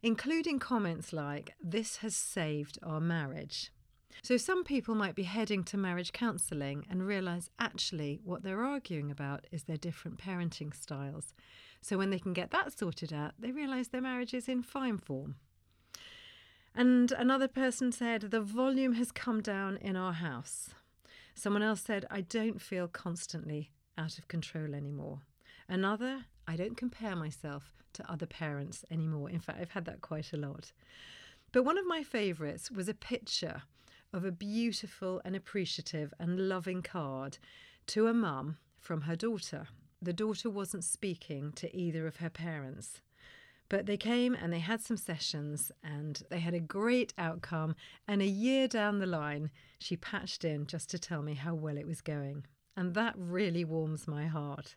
including 0.04 0.60
comments 0.60 1.12
like, 1.12 1.56
This 1.60 1.98
has 1.98 2.16
saved 2.16 2.78
our 2.84 3.00
marriage. 3.00 3.72
So, 4.22 4.38
some 4.38 4.64
people 4.64 4.96
might 4.96 5.16
be 5.16 5.24
heading 5.24 5.64
to 5.66 5.78
marriage 5.78 6.14
counselling 6.14 6.86
and 6.90 7.06
realise 7.06 7.50
actually 7.60 8.20
what 8.24 8.44
they're 8.44 8.64
arguing 8.64 9.12
about 9.12 9.46
is 9.52 9.64
their 9.64 9.78
different 9.78 10.18
parenting 10.18 10.74
styles. 10.76 11.34
So, 11.82 11.98
when 11.98 12.10
they 12.10 12.20
can 12.20 12.34
get 12.34 12.52
that 12.52 12.78
sorted 12.78 13.12
out, 13.12 13.34
they 13.40 13.52
realise 13.52 13.90
their 13.90 14.02
marriage 14.02 14.34
is 14.34 14.48
in 14.48 14.64
fine 14.64 14.98
form. 14.98 15.36
And 16.76 17.12
another 17.12 17.48
person 17.48 17.92
said, 17.92 18.22
The 18.22 18.42
volume 18.42 18.94
has 18.94 19.12
come 19.12 19.42
down 19.42 19.78
in 19.78 19.96
our 19.96 20.14
house. 20.14 20.70
Someone 21.36 21.64
else 21.64 21.82
said, 21.82 22.06
I 22.10 22.22
don't 22.22 22.62
feel 22.62 22.88
constantly 22.88 23.72
out 23.98 24.18
of 24.18 24.28
control 24.28 24.74
anymore. 24.74 25.22
Another, 25.68 26.26
I 26.48 26.56
don't 26.56 26.78
compare 26.78 27.16
myself 27.16 27.74
to 27.94 28.12
other 28.12 28.26
parents 28.26 28.84
anymore. 28.92 29.30
In 29.30 29.40
fact, 29.40 29.60
I've 29.62 29.72
had 29.72 29.86
that 29.86 30.02
quite 30.02 30.34
a 30.34 30.38
lot. 30.38 30.72
But 31.52 31.64
one 31.64 31.78
of 31.78 31.86
my 31.86 32.04
favourites 32.04 32.72
was 32.72 32.90
a 32.90 32.94
picture 32.94 33.64
of 34.14 34.24
a 34.24 34.32
beautiful 34.32 35.22
and 35.26 35.36
appreciative 35.36 36.14
and 36.20 36.48
loving 36.48 36.82
card 36.82 37.38
to 37.88 38.08
a 38.08 38.14
mum 38.14 38.58
from 38.80 39.02
her 39.02 39.16
daughter. 39.16 39.68
The 40.02 40.14
daughter 40.14 40.50
wasn't 40.50 40.84
speaking 40.84 41.52
to 41.54 41.76
either 41.76 42.06
of 42.06 42.18
her 42.18 42.30
parents. 42.30 43.02
But 43.70 43.86
they 43.86 43.98
came 43.98 44.36
and 44.36 44.54
they 44.54 44.60
had 44.60 44.82
some 44.82 44.98
sessions 44.98 45.72
and 45.84 46.22
they 46.30 46.40
had 46.40 46.54
a 46.54 46.60
great 46.60 47.14
outcome. 47.18 47.76
And 48.08 48.22
a 48.22 48.28
year 48.28 48.68
down 48.68 49.00
the 49.00 49.06
line, 49.06 49.50
she 49.80 49.98
patched 49.98 50.46
in 50.46 50.68
just 50.68 50.90
to 50.92 51.00
tell 51.00 51.24
me 51.24 51.34
how 51.34 51.56
well 51.56 51.78
it 51.78 51.88
was 51.88 52.02
going. 52.02 52.46
And 52.78 52.94
that 52.94 53.16
really 53.18 53.66
warms 53.66 54.08
my 54.08 54.28
heart. 54.28 54.76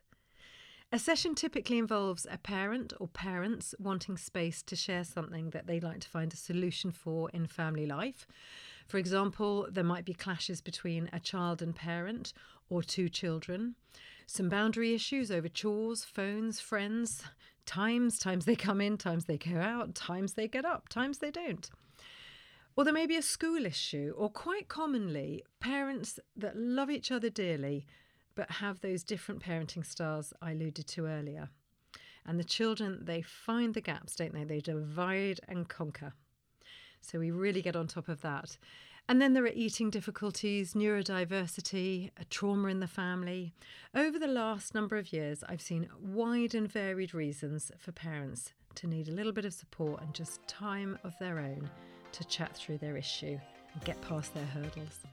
A 0.93 0.99
session 0.99 1.35
typically 1.35 1.79
involves 1.79 2.27
a 2.31 2.39
parent 2.39 2.93
or 3.01 3.09
parents 3.09 3.75
wanting 3.79 4.17
space 4.17 4.63
to 4.63 4.77
share 4.77 5.03
something 5.03 5.51
that 5.51 5.67
they'd 5.67 5.83
like 5.83 6.01
to 6.01 6.09
find 6.09 6.33
a 6.33 6.37
solution 6.37 6.93
for 6.93 7.29
in 7.31 7.49
family 7.49 7.87
life. 7.87 8.27
For 8.87 8.99
example, 8.99 9.67
there 9.71 9.85
might 9.85 10.05
be 10.05 10.15
clashes 10.15 10.61
between 10.61 11.11
a 11.13 11.21
child 11.21 11.61
and 11.61 11.75
parent 11.75 12.33
or 12.69 12.83
two 12.83 13.09
children, 13.09 13.75
some 14.27 14.49
boundary 14.49 14.95
issues 14.95 15.31
over 15.31 15.49
chores, 15.49 16.05
phones, 16.05 16.61
friends, 16.61 17.25
times, 17.65 18.19
times 18.19 18.45
they 18.45 18.57
come 18.57 18.81
in, 18.81 18.97
times 18.97 19.25
they 19.25 19.39
go 19.39 19.59
out, 19.59 19.95
times 19.95 20.35
they 20.35 20.49
get 20.49 20.65
up, 20.65 20.89
times 20.89 21.19
they 21.19 21.31
don't. 21.31 21.69
Or 22.77 22.85
there 22.85 22.93
may 22.93 23.07
be 23.07 23.17
a 23.17 23.23
school 23.23 23.65
issue, 23.65 24.13
or 24.17 24.29
quite 24.29 24.69
commonly, 24.69 25.43
parents 25.61 26.21
that 26.37 26.57
love 26.57 26.91
each 26.91 27.11
other 27.11 27.31
dearly 27.31 27.87
but 28.35 28.51
have 28.51 28.81
those 28.81 29.03
different 29.03 29.43
parenting 29.43 29.85
styles 29.85 30.33
I 30.41 30.53
alluded 30.53 30.87
to 30.89 31.07
earlier. 31.07 31.49
And 32.27 32.39
the 32.39 32.45
children, 32.45 33.01
they 33.03 33.23
find 33.23 33.73
the 33.73 33.81
gaps, 33.81 34.15
don't 34.15 34.35
they? 34.35 34.45
They 34.45 34.61
divide 34.61 35.41
and 35.49 35.69
conquer. 35.69 36.13
So 37.07 37.21
we 37.21 37.31
really 37.31 37.63
get 37.63 37.77
on 37.77 37.87
top 37.87 38.09
of 38.09 38.21
that. 38.23 38.59
And 39.09 39.23
then 39.23 39.35
there 39.35 39.45
are 39.45 39.53
eating 39.55 39.91
difficulties, 39.91 40.75
neurodiversity, 40.75 42.11
trauma 42.29 42.69
in 42.69 42.81
the 42.81 42.89
family. 42.89 43.53
Over 43.95 44.19
the 44.19 44.27
last 44.27 44.75
number 44.75 44.97
of 44.97 45.13
years, 45.13 45.45
I've 45.49 45.61
seen 45.61 45.89
wide 46.01 46.57
and 46.57 46.71
varied 46.71 47.15
reasons 47.15 47.71
for 47.79 47.93
parents 47.93 48.53
to 48.75 48.89
need 48.89 49.09
a 49.09 49.13
little 49.13 49.31
bit 49.31 49.45
of 49.45 49.55
support 49.55 50.03
and 50.03 50.13
just 50.13 50.45
time 50.49 50.99
of 51.05 51.15
their 51.21 51.39
own 51.39 51.71
to 52.11 52.25
chat 52.25 52.57
through 52.57 52.79
their 52.79 52.97
issue 52.97 53.39
and 53.73 53.85
get 53.85 54.01
past 54.03 54.35
their 54.35 54.45
hurdles. 54.47 55.05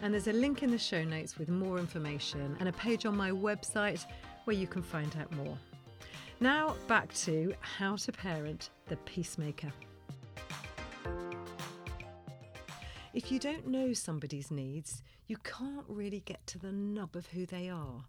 And 0.00 0.14
there's 0.14 0.28
a 0.28 0.32
link 0.32 0.62
in 0.62 0.70
the 0.70 0.78
show 0.78 1.04
notes 1.04 1.36
with 1.38 1.50
more 1.50 1.78
information 1.78 2.56
and 2.58 2.70
a 2.70 2.72
page 2.72 3.04
on 3.04 3.14
my 3.14 3.30
website 3.30 4.06
where 4.44 4.56
you 4.56 4.66
can 4.66 4.82
find 4.82 5.14
out 5.20 5.30
more. 5.36 5.58
Now, 6.40 6.74
back 6.88 7.12
to 7.26 7.52
how 7.60 7.96
to 7.96 8.12
parent 8.12 8.70
the 8.88 8.96
peacemaker. 8.96 9.70
If 13.12 13.32
you 13.32 13.40
don't 13.40 13.66
know 13.66 13.92
somebody's 13.92 14.52
needs, 14.52 15.02
you 15.26 15.36
can't 15.38 15.86
really 15.88 16.20
get 16.20 16.46
to 16.46 16.60
the 16.60 16.70
nub 16.70 17.16
of 17.16 17.26
who 17.26 17.44
they 17.44 17.68
are. 17.68 18.04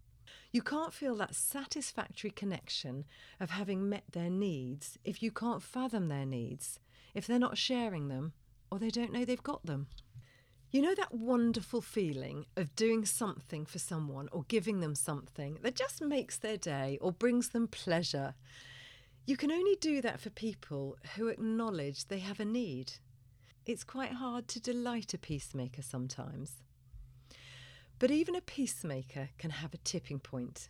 You 0.51 0.61
can't 0.61 0.93
feel 0.93 1.15
that 1.15 1.33
satisfactory 1.33 2.29
connection 2.29 3.05
of 3.39 3.49
having 3.49 3.89
met 3.89 4.03
their 4.11 4.29
needs 4.29 4.99
if 5.03 5.23
you 5.23 5.31
can't 5.31 5.63
fathom 5.63 6.07
their 6.07 6.27
needs, 6.27 6.77
if 7.15 7.25
they're 7.25 7.39
not 7.39 7.57
sharing 7.57 8.09
them, 8.09 8.33
or 8.71 8.77
they 8.77 8.89
don't 8.91 9.11
know 9.11 9.25
they've 9.25 9.41
got 9.41 9.65
them. 9.65 9.87
You 10.69 10.83
know 10.83 10.93
that 10.93 11.15
wonderful 11.15 11.81
feeling 11.81 12.45
of 12.55 12.75
doing 12.75 13.03
something 13.03 13.65
for 13.65 13.79
someone 13.79 14.29
or 14.31 14.45
giving 14.47 14.81
them 14.81 14.93
something 14.93 15.57
that 15.63 15.75
just 15.75 15.99
makes 15.99 16.37
their 16.37 16.57
day 16.57 16.99
or 17.01 17.11
brings 17.11 17.49
them 17.49 17.67
pleasure? 17.67 18.35
You 19.25 19.35
can 19.35 19.51
only 19.51 19.77
do 19.81 19.99
that 20.01 20.21
for 20.21 20.29
people 20.29 20.97
who 21.15 21.27
acknowledge 21.27 22.05
they 22.05 22.19
have 22.19 22.39
a 22.39 22.45
need. 22.45 22.93
It's 23.63 23.83
quite 23.83 24.13
hard 24.13 24.47
to 24.49 24.59
delight 24.59 25.13
a 25.13 25.19
peacemaker 25.19 25.83
sometimes. 25.83 26.63
But 27.99 28.09
even 28.09 28.35
a 28.35 28.41
peacemaker 28.41 29.29
can 29.37 29.51
have 29.51 29.75
a 29.75 29.77
tipping 29.77 30.19
point. 30.19 30.69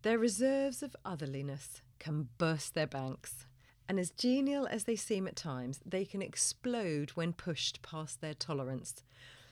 Their 0.00 0.18
reserves 0.18 0.82
of 0.82 0.96
otherliness 1.04 1.82
can 1.98 2.28
burst 2.38 2.74
their 2.74 2.86
banks. 2.86 3.46
And 3.86 4.00
as 4.00 4.08
genial 4.08 4.66
as 4.66 4.84
they 4.84 4.96
seem 4.96 5.26
at 5.26 5.36
times, 5.36 5.80
they 5.84 6.06
can 6.06 6.22
explode 6.22 7.10
when 7.10 7.34
pushed 7.34 7.82
past 7.82 8.22
their 8.22 8.32
tolerance. 8.32 9.02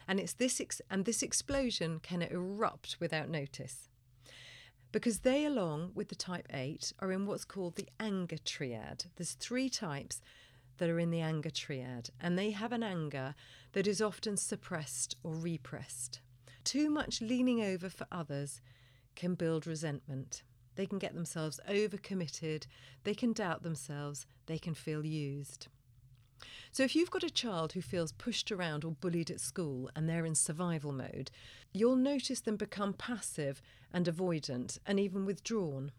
And 0.09 0.19
it's 0.19 0.33
this 0.33 0.59
ex- 0.59 0.81
and 0.91 1.05
this 1.05 1.23
explosion 1.23 2.01
can 2.03 2.23
erupt 2.23 2.97
without 2.99 3.29
notice. 3.29 3.91
Because 4.93 5.21
they, 5.21 5.45
along 5.45 5.93
with 5.95 6.09
the 6.09 6.15
type 6.15 6.47
8, 6.51 6.95
are 7.01 7.13
in 7.13 7.27
what's 7.27 7.45
called 7.45 7.77
the 7.77 7.89
anger 8.01 8.39
triad. 8.39 9.05
There's 9.17 9.33
three 9.33 9.69
types 9.69 10.23
that 10.79 10.89
are 10.89 10.99
in 10.99 11.11
the 11.11 11.21
anger 11.21 11.51
triad, 11.51 12.11
and 12.21 12.39
they 12.39 12.51
have 12.51 12.73
an 12.73 12.83
anger 12.83 13.35
that 13.73 13.87
is 13.87 14.03
often 14.03 14.37
suppressed 14.37 15.17
or 15.23 15.35
repressed. 15.35 16.21
Too 16.65 16.91
much 16.91 17.21
leaning 17.21 17.63
over 17.63 17.89
for 17.89 18.07
others 18.11 18.61
can 19.15 19.35
build 19.35 19.67
resentment. 19.67 20.43
They 20.75 20.87
can 20.87 20.99
get 20.99 21.15
themselves 21.15 21.61
overcommitted, 21.69 22.67
they 23.05 23.15
can 23.15 23.33
doubt 23.33 23.63
themselves, 23.63 24.27
they 24.47 24.59
can 24.59 24.75
feel 24.75 25.05
used. 25.05 25.69
So, 26.71 26.83
if 26.83 26.97
you've 26.97 27.11
got 27.11 27.23
a 27.23 27.31
child 27.31 27.73
who 27.73 27.83
feels 27.83 28.13
pushed 28.13 28.51
around 28.51 28.85
or 28.85 28.93
bullied 28.93 29.31
at 29.31 29.41
school 29.41 29.91
and 29.95 30.09
they're 30.09 30.25
in 30.25 30.35
survival 30.35 30.93
mode, 30.93 31.31
you'll 31.73 31.97
notice 31.97 32.41
them 32.41 32.57
become 32.57 32.95
passive 32.95 33.61
and 33.93 34.07
avoidant 34.07 34.79
and 34.87 34.99
even 34.99 35.27
withdrawn. 35.27 35.93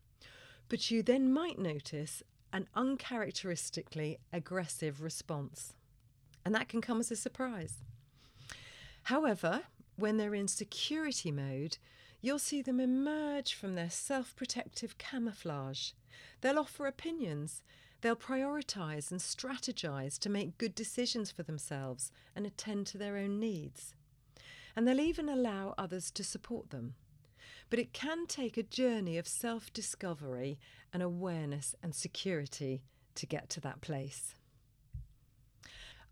But 0.69 0.89
you 0.89 1.03
then 1.03 1.31
might 1.31 1.59
notice 1.59 2.23
an 2.54 2.68
uncharacteristically 2.76 4.20
aggressive 4.32 5.02
response. 5.02 5.74
And 6.46 6.54
that 6.54 6.70
can 6.70 6.82
come 6.82 7.00
as 7.00 7.12
a 7.12 7.16
surprise. 7.16 7.80
However, 9.04 9.63
when 9.98 10.18
they're 10.18 10.36
in 10.36 10.48
security 10.48 11.32
mode, 11.32 11.78
you'll 12.22 12.39
see 12.39 12.62
them 12.62 12.80
emerge 12.80 13.54
from 13.54 13.76
their 13.76 13.89
self 13.89 14.36
protective 14.36 14.98
camouflage. 14.98 15.92
They'll 16.42 16.60
offer 16.60 16.86
opinions. 16.86 17.63
They'll 18.02 18.16
prioritise 18.16 19.12
and 19.12 19.20
strategise 19.20 20.20
to 20.20 20.30
make 20.30 20.58
good 20.58 20.76
decisions 20.76 21.32
for 21.32 21.44
themselves 21.44 22.12
and 22.36 22.46
attend 22.46 22.86
to 22.88 22.98
their 22.98 23.18
own 23.18 23.39
needs. 23.39 23.94
And 24.76 24.88
they'll 24.88 25.00
even 25.00 25.30
allow 25.30 25.74
others 25.78 26.12
to 26.12 26.24
support 26.24 26.70
them. 26.70 26.96
But 27.73 27.79
it 27.79 27.91
can 27.91 28.27
take 28.27 28.55
a 28.55 28.62
journey 28.62 29.17
of 29.17 29.27
self 29.27 29.73
discovery 29.73 30.59
and 30.93 31.01
awareness 31.01 31.73
and 31.81 31.95
security 31.95 32.83
to 33.15 33.25
get 33.25 33.49
to 33.49 33.62
that 33.62 33.81
place. 33.81 34.36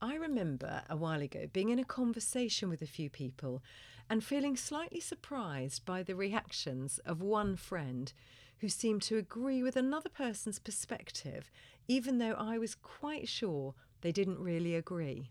I 0.02 0.16
remember 0.16 0.82
a 0.90 0.98
while 0.98 1.22
ago 1.22 1.46
being 1.54 1.70
in 1.70 1.78
a 1.78 1.84
conversation 1.84 2.68
with 2.68 2.82
a 2.82 2.88
few 2.88 3.12
people 3.12 3.62
and 4.10 4.24
feeling 4.24 4.58
slightly 4.58 5.00
surprised 5.00 5.86
by 5.86 6.02
the 6.02 6.16
reactions 6.16 6.98
of 7.06 7.22
one 7.22 7.56
friend 7.56 8.12
who 8.58 8.68
seemed 8.68 9.04
to 9.04 9.20
agree 9.20 9.62
with 9.62 9.76
another 9.76 10.10
person's 10.10 10.58
perspective, 10.58 11.52
even 11.88 12.18
though 12.18 12.34
I 12.40 12.58
was 12.58 12.74
quite 12.74 13.28
sure 13.28 13.76
they 14.02 14.12
didn't 14.12 14.40
really 14.40 14.74
agree. 14.74 15.30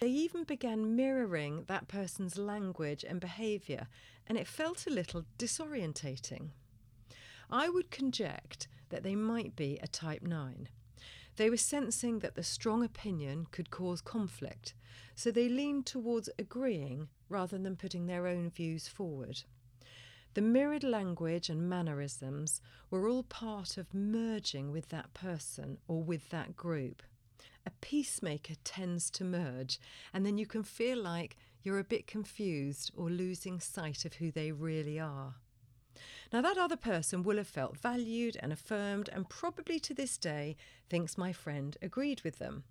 They 0.00 0.08
even 0.08 0.44
began 0.44 0.96
mirroring 0.96 1.64
that 1.66 1.86
person's 1.86 2.38
language 2.38 3.04
and 3.04 3.20
behaviour, 3.20 3.86
and 4.30 4.38
it 4.38 4.46
felt 4.46 4.86
a 4.86 4.90
little 4.90 5.24
disorientating. 5.40 6.50
I 7.50 7.68
would 7.68 7.90
conject 7.90 8.68
that 8.90 9.02
they 9.02 9.16
might 9.16 9.56
be 9.56 9.80
a 9.82 9.88
type 9.88 10.22
9. 10.22 10.68
They 11.34 11.50
were 11.50 11.56
sensing 11.56 12.20
that 12.20 12.36
the 12.36 12.44
strong 12.44 12.84
opinion 12.84 13.48
could 13.50 13.72
cause 13.72 14.00
conflict, 14.00 14.72
so 15.16 15.32
they 15.32 15.48
leaned 15.48 15.84
towards 15.84 16.30
agreeing 16.38 17.08
rather 17.28 17.58
than 17.58 17.74
putting 17.74 18.06
their 18.06 18.28
own 18.28 18.50
views 18.50 18.86
forward. 18.86 19.42
The 20.34 20.42
mirrored 20.42 20.84
language 20.84 21.48
and 21.48 21.68
mannerisms 21.68 22.60
were 22.88 23.08
all 23.08 23.24
part 23.24 23.76
of 23.76 23.92
merging 23.92 24.70
with 24.70 24.90
that 24.90 25.12
person 25.12 25.78
or 25.88 26.04
with 26.04 26.30
that 26.30 26.56
group. 26.56 27.02
A 27.66 27.72
peacemaker 27.80 28.54
tends 28.62 29.10
to 29.10 29.24
merge, 29.24 29.80
and 30.14 30.24
then 30.24 30.38
you 30.38 30.46
can 30.46 30.62
feel 30.62 31.02
like 31.02 31.36
you're 31.62 31.78
a 31.78 31.84
bit 31.84 32.06
confused 32.06 32.90
or 32.96 33.10
losing 33.10 33.60
sight 33.60 34.04
of 34.04 34.14
who 34.14 34.30
they 34.30 34.52
really 34.52 34.98
are. 34.98 35.34
Now, 36.32 36.40
that 36.42 36.56
other 36.56 36.76
person 36.76 37.22
will 37.22 37.36
have 37.36 37.48
felt 37.48 37.76
valued 37.76 38.36
and 38.40 38.52
affirmed, 38.52 39.10
and 39.12 39.28
probably 39.28 39.80
to 39.80 39.92
this 39.92 40.16
day 40.16 40.56
thinks 40.88 41.18
my 41.18 41.32
friend 41.32 41.76
agreed 41.82 42.22
with 42.22 42.38
them. 42.38 42.64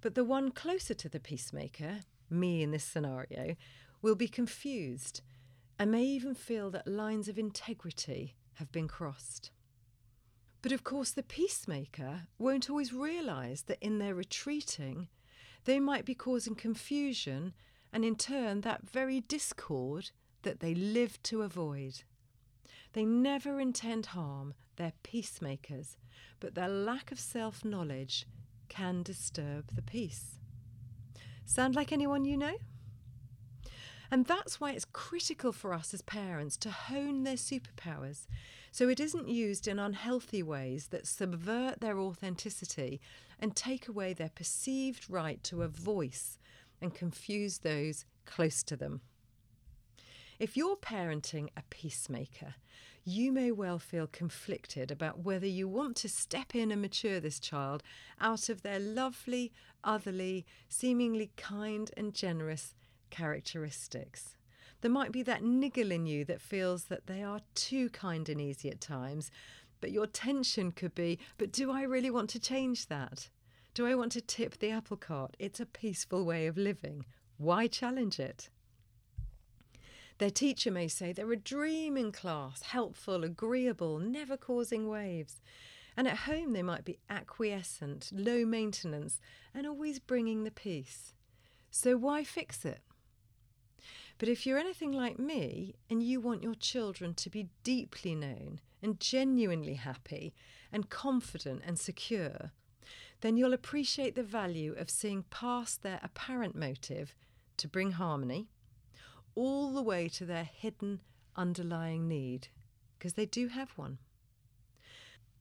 But 0.00 0.14
the 0.14 0.24
one 0.24 0.50
closer 0.50 0.94
to 0.94 1.08
the 1.08 1.20
peacemaker, 1.20 2.00
me 2.30 2.62
in 2.62 2.70
this 2.70 2.84
scenario, 2.84 3.56
will 4.00 4.16
be 4.16 4.28
confused 4.28 5.20
and 5.78 5.90
may 5.90 6.02
even 6.02 6.34
feel 6.34 6.70
that 6.70 6.88
lines 6.88 7.28
of 7.28 7.38
integrity 7.38 8.34
have 8.54 8.72
been 8.72 8.88
crossed. 8.88 9.50
But 10.62 10.72
of 10.72 10.84
course, 10.84 11.10
the 11.10 11.22
peacemaker 11.22 12.22
won't 12.38 12.70
always 12.70 12.92
realise 12.92 13.62
that 13.62 13.82
in 13.82 13.98
their 13.98 14.14
retreating, 14.14 15.08
they 15.64 15.80
might 15.80 16.04
be 16.04 16.14
causing 16.14 16.54
confusion 16.54 17.52
and 17.92 18.04
in 18.04 18.16
turn 18.16 18.62
that 18.62 18.88
very 18.88 19.20
discord 19.20 20.10
that 20.42 20.60
they 20.60 20.74
live 20.74 21.22
to 21.24 21.42
avoid. 21.42 22.02
They 22.92 23.04
never 23.04 23.60
intend 23.60 24.06
harm, 24.06 24.54
they're 24.76 24.92
peacemakers, 25.02 25.96
but 26.40 26.54
their 26.54 26.68
lack 26.68 27.12
of 27.12 27.20
self 27.20 27.64
knowledge 27.64 28.26
can 28.68 29.02
disturb 29.02 29.74
the 29.74 29.82
peace. 29.82 30.38
Sound 31.44 31.74
like 31.74 31.92
anyone 31.92 32.24
you 32.24 32.36
know? 32.36 32.56
And 34.10 34.26
that's 34.26 34.60
why 34.60 34.72
it's 34.72 34.84
critical 34.84 35.52
for 35.52 35.72
us 35.72 35.94
as 35.94 36.02
parents 36.02 36.58
to 36.58 36.70
hone 36.70 37.24
their 37.24 37.36
superpowers 37.36 38.26
so 38.70 38.88
it 38.88 39.00
isn't 39.00 39.28
used 39.28 39.66
in 39.66 39.78
unhealthy 39.78 40.42
ways 40.42 40.88
that 40.88 41.06
subvert 41.06 41.80
their 41.80 41.98
authenticity 41.98 43.00
and 43.38 43.56
take 43.56 43.88
away 43.88 44.12
their 44.12 44.30
perceived 44.30 45.10
right 45.10 45.42
to 45.44 45.62
a 45.62 45.68
voice 45.68 46.38
and 46.82 46.94
confuse 46.94 47.58
those 47.58 48.04
close 48.26 48.62
to 48.64 48.76
them. 48.76 49.00
If 50.38 50.56
you're 50.56 50.76
parenting 50.76 51.50
a 51.56 51.62
peacemaker, 51.70 52.56
you 53.04 53.32
may 53.32 53.50
well 53.50 53.78
feel 53.78 54.06
conflicted 54.06 54.90
about 54.90 55.20
whether 55.20 55.46
you 55.46 55.68
want 55.68 55.96
to 55.96 56.08
step 56.08 56.54
in 56.54 56.70
and 56.70 56.80
mature 56.80 57.20
this 57.20 57.40
child 57.40 57.82
out 58.20 58.48
of 58.48 58.62
their 58.62 58.78
lovely, 58.78 59.52
otherly, 59.82 60.44
seemingly 60.68 61.30
kind 61.36 61.90
and 61.96 62.14
generous 62.14 62.74
characteristics. 63.10 64.36
There 64.80 64.90
might 64.90 65.12
be 65.12 65.22
that 65.22 65.44
niggle 65.44 65.92
in 65.92 66.06
you 66.06 66.24
that 66.24 66.40
feels 66.40 66.84
that 66.84 67.06
they 67.06 67.22
are 67.22 67.40
too 67.54 67.88
kind 67.90 68.28
and 68.28 68.40
easy 68.40 68.68
at 68.68 68.80
times, 68.80 69.30
but 69.80 69.92
your 69.92 70.06
tension 70.06 70.72
could 70.72 70.94
be 70.94 71.18
but 71.38 71.52
do 71.52 71.70
I 71.70 71.82
really 71.82 72.10
want 72.10 72.30
to 72.30 72.40
change 72.40 72.86
that? 72.86 73.28
Do 73.74 73.86
I 73.86 73.94
want 73.94 74.12
to 74.12 74.20
tip 74.20 74.58
the 74.58 74.70
apple 74.70 74.98
cart? 74.98 75.34
It's 75.38 75.58
a 75.58 75.64
peaceful 75.64 76.26
way 76.26 76.46
of 76.46 76.58
living. 76.58 77.06
Why 77.38 77.66
challenge 77.66 78.20
it? 78.20 78.50
Their 80.18 80.30
teacher 80.30 80.70
may 80.70 80.88
say 80.88 81.12
they're 81.12 81.32
a 81.32 81.36
dream 81.36 81.96
in 81.96 82.12
class, 82.12 82.62
helpful, 82.62 83.24
agreeable, 83.24 83.98
never 83.98 84.36
causing 84.36 84.88
waves. 84.88 85.40
And 85.96 86.06
at 86.06 86.18
home, 86.18 86.52
they 86.52 86.62
might 86.62 86.84
be 86.84 86.98
acquiescent, 87.08 88.10
low 88.12 88.44
maintenance, 88.44 89.20
and 89.54 89.66
always 89.66 89.98
bringing 89.98 90.44
the 90.44 90.50
peace. 90.50 91.14
So 91.70 91.96
why 91.96 92.24
fix 92.24 92.66
it? 92.66 92.82
But 94.18 94.28
if 94.28 94.46
you're 94.46 94.58
anything 94.58 94.92
like 94.92 95.18
me 95.18 95.76
and 95.88 96.02
you 96.02 96.20
want 96.20 96.42
your 96.42 96.54
children 96.54 97.14
to 97.14 97.30
be 97.30 97.48
deeply 97.64 98.14
known 98.14 98.60
and 98.82 99.00
genuinely 99.00 99.74
happy 99.74 100.34
and 100.70 100.90
confident 100.90 101.62
and 101.66 101.78
secure, 101.78 102.52
then 103.22 103.36
you'll 103.36 103.54
appreciate 103.54 104.14
the 104.14 104.22
value 104.22 104.74
of 104.76 104.90
seeing 104.90 105.24
past 105.30 105.82
their 105.82 106.00
apparent 106.02 106.54
motive 106.54 107.14
to 107.56 107.68
bring 107.68 107.92
harmony 107.92 108.48
all 109.34 109.72
the 109.72 109.82
way 109.82 110.08
to 110.08 110.26
their 110.26 110.44
hidden 110.44 111.00
underlying 111.36 112.06
need, 112.06 112.48
because 112.98 113.14
they 113.14 113.24
do 113.24 113.48
have 113.48 113.70
one. 113.76 113.98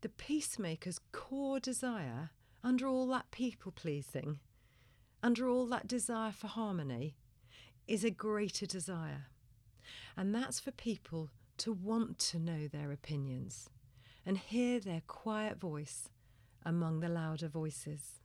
The 0.01 0.09
peacemaker's 0.09 0.99
core 1.11 1.59
desire, 1.59 2.31
under 2.63 2.87
all 2.87 3.07
that 3.07 3.31
people 3.31 3.71
pleasing, 3.71 4.39
under 5.21 5.49
all 5.49 5.65
that 5.67 5.87
desire 5.87 6.31
for 6.31 6.47
harmony, 6.47 7.15
is 7.87 8.03
a 8.03 8.11
greater 8.11 8.65
desire. 8.65 9.27
And 10.15 10.33
that's 10.33 10.59
for 10.59 10.71
people 10.71 11.29
to 11.57 11.73
want 11.73 12.17
to 12.19 12.39
know 12.39 12.67
their 12.67 12.91
opinions 12.91 13.69
and 14.25 14.37
hear 14.37 14.79
their 14.79 15.01
quiet 15.07 15.59
voice 15.59 16.09
among 16.65 16.99
the 16.99 17.09
louder 17.09 17.47
voices. 17.47 18.19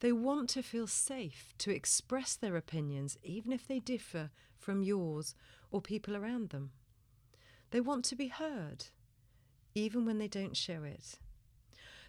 They 0.00 0.12
want 0.12 0.48
to 0.50 0.62
feel 0.62 0.86
safe 0.86 1.52
to 1.58 1.74
express 1.74 2.36
their 2.36 2.56
opinions, 2.56 3.18
even 3.22 3.52
if 3.52 3.66
they 3.66 3.80
differ 3.80 4.30
from 4.56 4.82
yours 4.82 5.34
or 5.70 5.80
people 5.80 6.16
around 6.16 6.50
them. 6.50 6.70
They 7.70 7.80
want 7.80 8.04
to 8.06 8.16
be 8.16 8.28
heard, 8.28 8.86
even 9.74 10.04
when 10.04 10.18
they 10.18 10.28
don't 10.28 10.56
show 10.56 10.84
it. 10.84 11.18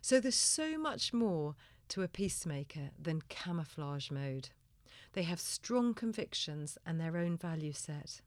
So 0.01 0.19
there's 0.19 0.35
so 0.35 0.77
much 0.77 1.13
more 1.13 1.55
to 1.89 2.03
a 2.03 2.07
peacemaker 2.07 2.91
than 3.01 3.23
camouflage 3.27 4.11
mode. 4.11 4.49
They 5.13 5.23
have 5.23 5.39
strong 5.39 5.93
convictions 5.93 6.77
and 6.85 6.99
their 6.99 7.17
own 7.17 7.37
value 7.37 7.73
set. 7.73 8.21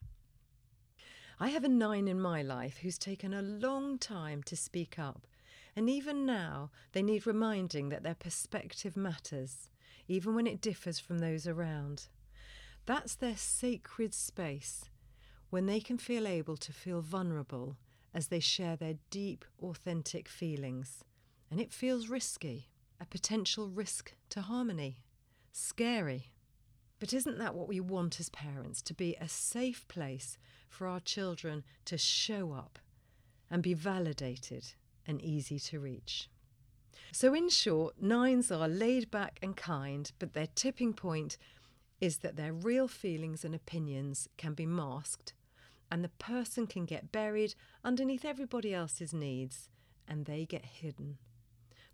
I 1.38 1.48
have 1.48 1.64
a 1.64 1.68
nine 1.68 2.08
in 2.08 2.20
my 2.20 2.42
life 2.42 2.78
who's 2.78 2.98
taken 2.98 3.32
a 3.32 3.42
long 3.42 3.98
time 3.98 4.42
to 4.44 4.56
speak 4.56 4.98
up 4.98 5.26
and 5.74 5.88
even 5.88 6.26
now, 6.26 6.70
they 6.92 7.02
need 7.02 7.26
reminding 7.26 7.88
that 7.88 8.02
their 8.02 8.14
perspective 8.14 8.96
matters, 8.96 9.70
even 10.06 10.34
when 10.34 10.46
it 10.46 10.60
differs 10.60 10.98
from 10.98 11.18
those 11.18 11.46
around. 11.46 12.08
That's 12.84 13.14
their 13.14 13.36
sacred 13.36 14.12
space 14.12 14.90
when 15.50 15.66
they 15.66 15.80
can 15.80 15.98
feel 15.98 16.26
able 16.26 16.56
to 16.56 16.72
feel 16.72 17.00
vulnerable 17.00 17.76
as 18.14 18.28
they 18.28 18.40
share 18.40 18.76
their 18.76 18.94
deep, 19.10 19.44
authentic 19.62 20.28
feelings. 20.28 21.04
And 21.50 21.60
it 21.60 21.72
feels 21.72 22.08
risky, 22.08 22.68
a 23.00 23.06
potential 23.06 23.68
risk 23.68 24.14
to 24.30 24.42
harmony. 24.42 24.98
Scary. 25.52 26.32
But 26.98 27.12
isn't 27.12 27.38
that 27.38 27.54
what 27.54 27.68
we 27.68 27.80
want 27.80 28.20
as 28.20 28.28
parents? 28.28 28.82
To 28.82 28.94
be 28.94 29.16
a 29.20 29.28
safe 29.28 29.86
place 29.88 30.38
for 30.68 30.86
our 30.86 31.00
children 31.00 31.64
to 31.86 31.98
show 31.98 32.52
up 32.52 32.78
and 33.50 33.62
be 33.62 33.74
validated 33.74 34.72
and 35.06 35.20
easy 35.20 35.58
to 35.58 35.80
reach. 35.80 36.28
So, 37.12 37.34
in 37.34 37.50
short, 37.50 38.00
nines 38.00 38.50
are 38.50 38.68
laid 38.68 39.10
back 39.10 39.38
and 39.42 39.56
kind, 39.56 40.10
but 40.18 40.32
their 40.32 40.46
tipping 40.46 40.94
point 40.94 41.36
is 42.00 42.18
that 42.18 42.36
their 42.36 42.52
real 42.52 42.88
feelings 42.88 43.44
and 43.44 43.54
opinions 43.54 44.28
can 44.38 44.54
be 44.54 44.66
masked, 44.66 45.34
and 45.90 46.02
the 46.02 46.08
person 46.08 46.66
can 46.66 46.86
get 46.86 47.12
buried 47.12 47.54
underneath 47.84 48.24
everybody 48.24 48.74
else's 48.74 49.12
needs, 49.12 49.68
and 50.08 50.24
they 50.24 50.46
get 50.46 50.64
hidden. 50.64 51.18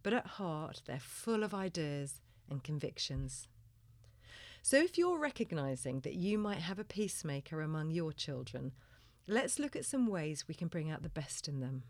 But 0.02 0.12
at 0.12 0.26
heart, 0.26 0.82
they're 0.86 1.00
full 1.00 1.42
of 1.42 1.52
ideas 1.52 2.20
and 2.48 2.62
convictions. 2.62 3.48
So, 4.62 4.76
if 4.76 4.96
you're 4.98 5.18
recognising 5.18 6.00
that 6.00 6.14
you 6.14 6.38
might 6.38 6.58
have 6.58 6.78
a 6.78 6.84
peacemaker 6.84 7.60
among 7.60 7.90
your 7.90 8.12
children, 8.12 8.72
let's 9.26 9.58
look 9.58 9.74
at 9.74 9.84
some 9.84 10.06
ways 10.06 10.46
we 10.46 10.54
can 10.54 10.68
bring 10.68 10.90
out 10.90 11.02
the 11.02 11.08
best 11.08 11.48
in 11.48 11.60
them. 11.60 11.82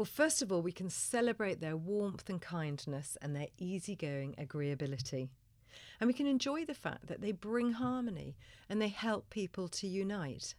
Well, 0.00 0.06
first 0.06 0.40
of 0.40 0.50
all, 0.50 0.62
we 0.62 0.72
can 0.72 0.88
celebrate 0.88 1.60
their 1.60 1.76
warmth 1.76 2.30
and 2.30 2.40
kindness 2.40 3.18
and 3.20 3.36
their 3.36 3.48
easygoing 3.58 4.34
agreeability. 4.40 5.28
And 6.00 6.08
we 6.08 6.14
can 6.14 6.26
enjoy 6.26 6.64
the 6.64 6.72
fact 6.72 7.08
that 7.08 7.20
they 7.20 7.32
bring 7.32 7.72
harmony 7.72 8.34
and 8.70 8.80
they 8.80 8.88
help 8.88 9.28
people 9.28 9.68
to 9.68 9.86
unite. 9.86 10.54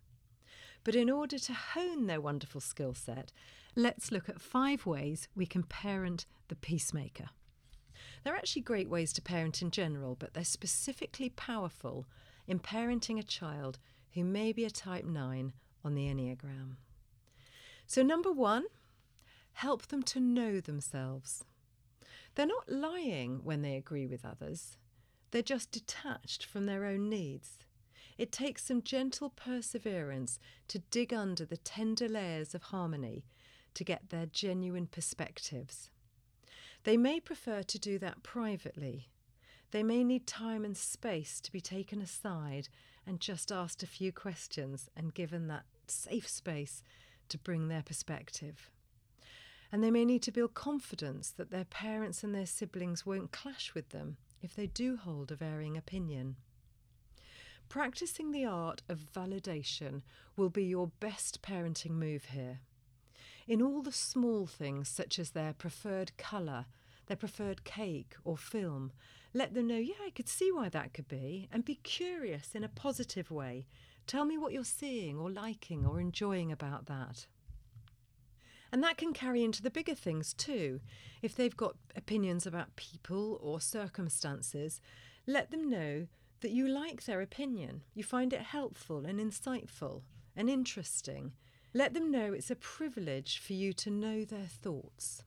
But 0.83 0.93
in 0.93 1.09
order 1.09 1.39
to 1.39 1.53
hone 1.53 2.05
their 2.05 2.21
wonderful 2.21 2.61
skill 2.61 2.93
set, 2.93 3.31
let's 3.75 4.11
look 4.11 4.29
at 4.29 4.39
five 4.39 4.85
ways 4.85 5.27
we 5.33 5.47
can 5.47 5.63
parent 5.63 6.27
the 6.47 6.55
peacemaker. 6.55 7.29
They're 8.23 8.35
actually 8.35 8.61
great 8.61 8.89
ways 8.89 9.11
to 9.13 9.23
parent 9.23 9.63
in 9.63 9.71
general, 9.71 10.13
but 10.13 10.35
they're 10.35 10.43
specifically 10.43 11.29
powerful 11.29 12.05
in 12.45 12.59
parenting 12.59 13.17
a 13.17 13.23
child 13.23 13.79
who 14.11 14.23
may 14.23 14.51
be 14.51 14.65
a 14.65 14.69
type 14.69 15.05
9 15.05 15.53
on 15.83 15.95
the 15.95 16.05
Enneagram. 16.05 16.75
So, 17.87 18.03
number 18.03 18.31
one, 18.31 18.65
help 19.53 19.87
them 19.87 20.03
to 20.03 20.19
know 20.19 20.59
themselves. 20.59 21.43
They're 22.35 22.45
not 22.45 22.69
lying 22.69 23.41
when 23.43 23.61
they 23.61 23.75
agree 23.75 24.07
with 24.07 24.25
others, 24.25 24.77
they're 25.31 25.41
just 25.41 25.71
detached 25.71 26.45
from 26.45 26.65
their 26.65 26.85
own 26.85 27.09
needs. 27.09 27.57
It 28.17 28.31
takes 28.31 28.65
some 28.65 28.83
gentle 28.83 29.29
perseverance 29.29 30.37
to 30.67 30.79
dig 30.79 31.13
under 31.13 31.45
the 31.45 31.57
tender 31.57 32.07
layers 32.07 32.53
of 32.53 32.63
harmony 32.63 33.23
to 33.73 33.83
get 33.83 34.09
their 34.09 34.25
genuine 34.25 34.87
perspectives. 34.87 35.89
They 36.83 36.97
may 36.97 37.19
prefer 37.19 37.63
to 37.63 37.79
do 37.79 37.97
that 37.99 38.23
privately. 38.23 39.09
They 39.71 39.83
may 39.83 40.03
need 40.03 40.27
time 40.27 40.65
and 40.65 40.75
space 40.75 41.39
to 41.41 41.51
be 41.51 41.61
taken 41.61 42.01
aside 42.01 42.67
and 43.07 43.19
just 43.19 43.51
asked 43.51 43.83
a 43.83 43.87
few 43.87 44.11
questions 44.11 44.89
and 44.95 45.13
given 45.13 45.47
that 45.47 45.63
safe 45.87 46.27
space 46.27 46.83
to 47.29 47.37
bring 47.37 47.67
their 47.69 47.83
perspective. 47.83 48.69
And 49.71 49.83
they 49.83 49.91
may 49.91 50.03
need 50.05 50.21
to 50.23 50.31
build 50.31 50.53
confidence 50.53 51.29
that 51.31 51.49
their 51.49 51.65
parents 51.65 52.23
and 52.23 52.35
their 52.35 52.45
siblings 52.45 53.05
won't 53.05 53.31
clash 53.31 53.73
with 53.73 53.89
them 53.89 54.17
if 54.41 54.55
they 54.55 54.67
do 54.67 54.97
hold 54.97 55.31
a 55.31 55.35
varying 55.35 55.77
opinion. 55.77 56.35
Practicing 57.69 58.31
the 58.31 58.43
art 58.43 58.81
of 58.89 59.13
validation 59.15 60.01
will 60.35 60.49
be 60.49 60.65
your 60.65 60.91
best 60.99 61.41
parenting 61.41 61.91
move 61.91 62.25
here. 62.25 62.59
In 63.47 63.61
all 63.61 63.81
the 63.81 63.93
small 63.93 64.45
things, 64.45 64.89
such 64.89 65.17
as 65.17 65.31
their 65.31 65.53
preferred 65.53 66.17
colour, 66.17 66.65
their 67.07 67.17
preferred 67.17 67.63
cake 67.63 68.15
or 68.25 68.37
film, 68.37 68.91
let 69.33 69.53
them 69.53 69.67
know, 69.67 69.77
yeah, 69.77 69.95
I 70.05 70.09
could 70.09 70.27
see 70.27 70.51
why 70.51 70.67
that 70.69 70.93
could 70.93 71.07
be, 71.07 71.47
and 71.51 71.63
be 71.63 71.75
curious 71.75 72.53
in 72.53 72.63
a 72.65 72.69
positive 72.69 73.31
way. 73.31 73.65
Tell 74.05 74.25
me 74.25 74.37
what 74.37 74.51
you're 74.51 74.65
seeing 74.65 75.17
or 75.17 75.29
liking 75.29 75.85
or 75.85 76.01
enjoying 76.01 76.51
about 76.51 76.87
that. 76.87 77.25
And 78.71 78.83
that 78.83 78.97
can 78.97 79.13
carry 79.13 79.43
into 79.43 79.61
the 79.61 79.69
bigger 79.69 79.95
things 79.95 80.33
too. 80.33 80.79
If 81.21 81.35
they've 81.35 81.55
got 81.55 81.75
opinions 81.95 82.45
about 82.45 82.75
people 82.75 83.37
or 83.41 83.59
circumstances, 83.59 84.79
let 85.27 85.51
them 85.51 85.69
know 85.69 86.07
that 86.39 86.51
you 86.51 86.67
like 86.67 87.05
their 87.05 87.21
opinion. 87.21 87.83
You 87.93 88.03
find 88.03 88.33
it 88.33 88.41
helpful 88.41 89.05
and 89.05 89.19
insightful 89.19 90.01
and 90.35 90.49
interesting. 90.49 91.33
Let 91.73 91.93
them 91.93 92.11
know 92.11 92.33
it's 92.33 92.51
a 92.51 92.55
privilege 92.55 93.39
for 93.39 93.53
you 93.53 93.73
to 93.73 93.89
know 93.89 94.23
their 94.25 94.47
thoughts. 94.47 95.23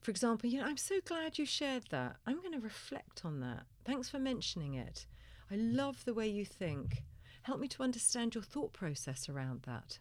For 0.00 0.10
example, 0.10 0.48
you 0.48 0.60
know, 0.60 0.66
I'm 0.66 0.76
so 0.76 1.00
glad 1.04 1.38
you 1.38 1.44
shared 1.44 1.84
that. 1.90 2.16
I'm 2.26 2.40
going 2.40 2.52
to 2.52 2.60
reflect 2.60 3.24
on 3.24 3.40
that. 3.40 3.64
Thanks 3.84 4.08
for 4.08 4.18
mentioning 4.18 4.74
it. 4.74 5.06
I 5.50 5.56
love 5.56 6.04
the 6.04 6.14
way 6.14 6.28
you 6.28 6.44
think. 6.44 7.04
Help 7.42 7.60
me 7.60 7.68
to 7.68 7.82
understand 7.82 8.34
your 8.34 8.44
thought 8.44 8.72
process 8.72 9.28
around 9.28 9.62
that. 9.62 9.98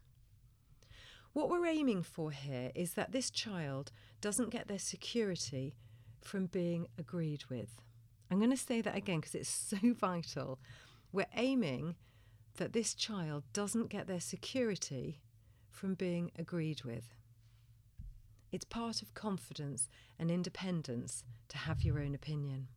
What 1.34 1.50
we're 1.50 1.68
aiming 1.68 2.04
for 2.04 2.32
here 2.32 2.72
is 2.74 2.94
that 2.94 3.12
this 3.12 3.30
child 3.30 3.92
doesn't 4.20 4.50
get 4.50 4.68
their 4.68 4.80
security 4.80 5.76
from 6.22 6.48
being 6.48 6.88
agreed 6.98 7.46
with. 7.50 7.82
I'm 8.32 8.40
going 8.40 8.50
to 8.52 8.58
say 8.58 8.82
that 8.82 8.96
again 8.96 9.20
because 9.20 9.36
it's 9.36 9.50
so 9.50 9.78
vital. 9.94 10.60
We're 11.12 11.28
aiming 11.36 11.96
that 12.58 12.74
this 12.74 12.94
child 12.94 13.44
doesn't 13.54 13.90
get 13.90 14.08
their 14.08 14.20
security 14.20 15.22
from 15.70 15.94
being 15.94 16.32
agreed 16.38 16.84
with. 16.84 17.16
It's 18.52 18.66
part 18.66 19.02
of 19.02 19.14
confidence 19.14 19.88
and 20.18 20.32
independence 20.32 21.24
to 21.50 21.58
have 21.58 21.84
your 21.84 22.00
own 22.00 22.16
opinion. 22.16 22.68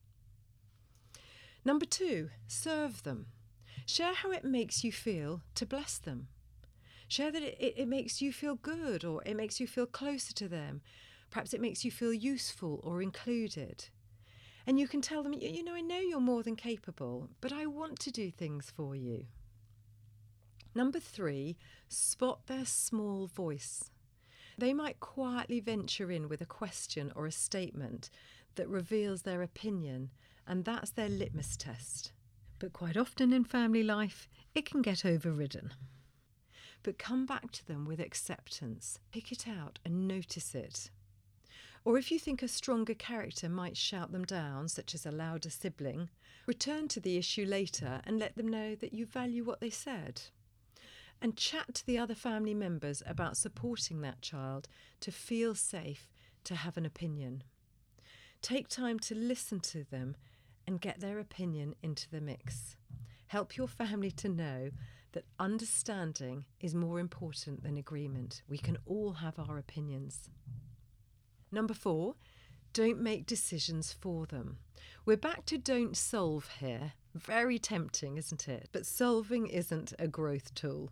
Number 1.65 1.87
two, 1.87 2.31
serve 2.47 3.03
them. 3.03 3.27
Share 3.87 4.15
how 4.15 4.31
it 4.31 4.45
makes 4.45 4.85
you 4.85 4.93
feel 4.93 5.43
to 5.55 5.67
bless 5.67 5.99
them. 5.99 6.29
Share 7.13 7.31
that 7.31 7.43
it, 7.43 7.75
it, 7.77 7.89
makes 7.89 8.23
you 8.23 8.33
feel 8.33 8.55
good 8.55 9.05
or 9.05 9.23
it 9.27 9.37
makes 9.37 9.61
you 9.61 9.67
feel 9.67 9.85
closer 9.85 10.33
to 10.33 10.49
them. 10.49 10.81
Perhaps 11.29 11.53
it 11.53 11.61
makes 11.61 11.85
you 11.85 11.91
feel 11.91 12.15
useful 12.15 12.81
or 12.83 13.03
included. 13.03 13.85
And 14.67 14.81
you 14.81 14.89
can 14.89 15.03
tell 15.03 15.23
them, 15.23 15.35
you 15.35 15.63
know, 15.63 15.75
I 15.75 15.83
know 15.83 15.99
you're 15.99 16.21
more 16.21 16.43
than 16.43 16.57
capable, 16.57 17.29
but 17.43 17.53
I 17.53 17.67
want 17.67 17.99
to 17.99 18.11
do 18.11 18.31
things 18.31 18.73
for 18.75 18.97
you. 18.97 19.27
Number 20.75 20.99
three, 20.99 21.59
spot 21.87 22.47
their 22.47 22.65
small 22.65 23.27
voice. 23.27 23.91
They 24.57 24.73
might 24.73 24.99
quietly 25.01 25.61
venture 25.61 26.11
in 26.11 26.31
with 26.31 26.41
a 26.41 26.47
question 26.47 27.13
or 27.15 27.27
a 27.27 27.31
statement 27.31 28.09
that 28.55 28.71
reveals 28.71 29.21
their 29.21 29.43
opinion, 29.43 30.13
and 30.47 30.65
that's 30.65 30.93
their 30.93 31.11
litmus 31.11 31.59
test. 31.59 32.13
But 32.59 32.73
quite 32.73 32.97
often 32.97 33.35
in 33.35 33.45
family 33.45 33.83
life, 33.83 34.31
it 34.55 34.65
can 34.65 34.81
get 34.81 35.05
overridden 35.05 35.75
but 36.83 36.99
come 36.99 37.27
back 37.27 37.51
to 37.53 37.67
them 37.67 37.85
with 37.85 38.01
acceptance. 38.01 38.99
Pick 39.13 39.33
it 39.33 39.47
out 39.49 39.79
and 39.85 40.09
notice 40.09 40.55
it. 40.55 40.91
Or 41.85 41.99
if 41.99 42.13
you 42.13 42.19
think 42.19 42.43
a 42.43 42.49
stronger 42.49 42.95
character 42.95 43.49
might 43.49 43.77
shout 43.77 44.13
them 44.13 44.25
down, 44.25 44.69
such 44.69 44.95
as 44.95 45.05
a 45.05 45.11
louder 45.11 45.51
sibling, 45.51 46.11
return 46.47 46.89
to 46.89 47.01
the 47.01 47.17
issue 47.17 47.45
later 47.45 48.01
and 48.05 48.19
let 48.19 48.37
them 48.37 48.49
know 48.49 48.75
that 48.77 48.93
you 48.93 49.05
value 49.07 49.45
what 49.45 49.61
they 49.61 49.71
said. 49.71 50.23
And 51.21 51.37
chat 51.37 51.75
to 51.75 51.87
the 51.87 51.99
other 51.99 52.15
family 52.15 52.55
members 52.55 53.03
about 53.07 53.37
supporting 53.37 54.01
that 54.01 54.23
child 54.23 54.69
to 55.01 55.13
feel 55.13 55.55
safe 55.55 56.09
to 56.45 56.55
have 56.55 56.77
an 56.77 56.87
opinion. 56.87 57.45
Take 58.41 58.69
time 58.69 58.99
to 59.01 59.15
listen 59.15 59.61
to 59.61 59.85
them 59.85 60.17
and 60.67 60.81
get 60.81 61.01
their 61.01 61.19
opinion 61.19 61.75
into 61.83 62.11
the 62.11 62.21
mix. 62.21 62.77
Help 63.29 63.57
your 63.57 63.69
family 63.69 64.11
to 64.11 64.29
know 64.29 64.71
that 65.13 65.25
understanding 65.39 66.45
is 66.61 66.75
more 66.75 66.99
important 66.99 67.63
than 67.63 67.77
agreement. 67.77 68.43
We 68.49 68.59
can 68.59 68.79
all 68.87 69.13
have 69.15 69.39
our 69.39 69.59
opinions. 69.59 70.31
Number 71.51 71.75
four, 71.75 72.15
don't 72.73 73.01
make 73.01 73.27
decisions 73.27 73.93
for 73.93 74.25
them. 74.27 74.59
We're 75.05 75.19
back 75.19 75.45
to 75.47 75.59
don't 75.59 75.97
solve 75.97 76.49
here. 76.61 76.93
Very 77.15 77.59
tempting, 77.59 78.17
isn't 78.17 78.49
it? 78.49 78.69
But 78.73 78.87
solving 78.87 79.47
isn't 79.47 79.93
a 79.99 80.09
growth 80.09 80.55
tool. 80.55 80.91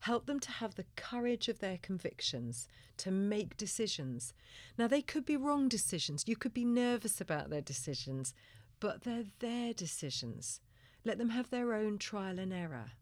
Help 0.00 0.26
them 0.26 0.38
to 0.38 0.50
have 0.52 0.76
the 0.76 0.86
courage 0.94 1.48
of 1.48 1.58
their 1.58 1.78
convictions, 1.78 2.68
to 2.98 3.10
make 3.10 3.56
decisions. 3.56 4.32
Now, 4.78 4.86
they 4.86 5.02
could 5.02 5.24
be 5.24 5.36
wrong 5.36 5.68
decisions. 5.68 6.22
You 6.26 6.36
could 6.36 6.54
be 6.54 6.64
nervous 6.64 7.20
about 7.20 7.50
their 7.50 7.60
decisions, 7.60 8.32
but 8.78 9.02
they're 9.02 9.24
their 9.40 9.72
decisions. 9.72 10.60
Let 11.04 11.18
them 11.18 11.30
have 11.30 11.50
their 11.50 11.74
own 11.74 11.98
trial 11.98 12.38
and 12.38 12.52
error. 12.52 12.92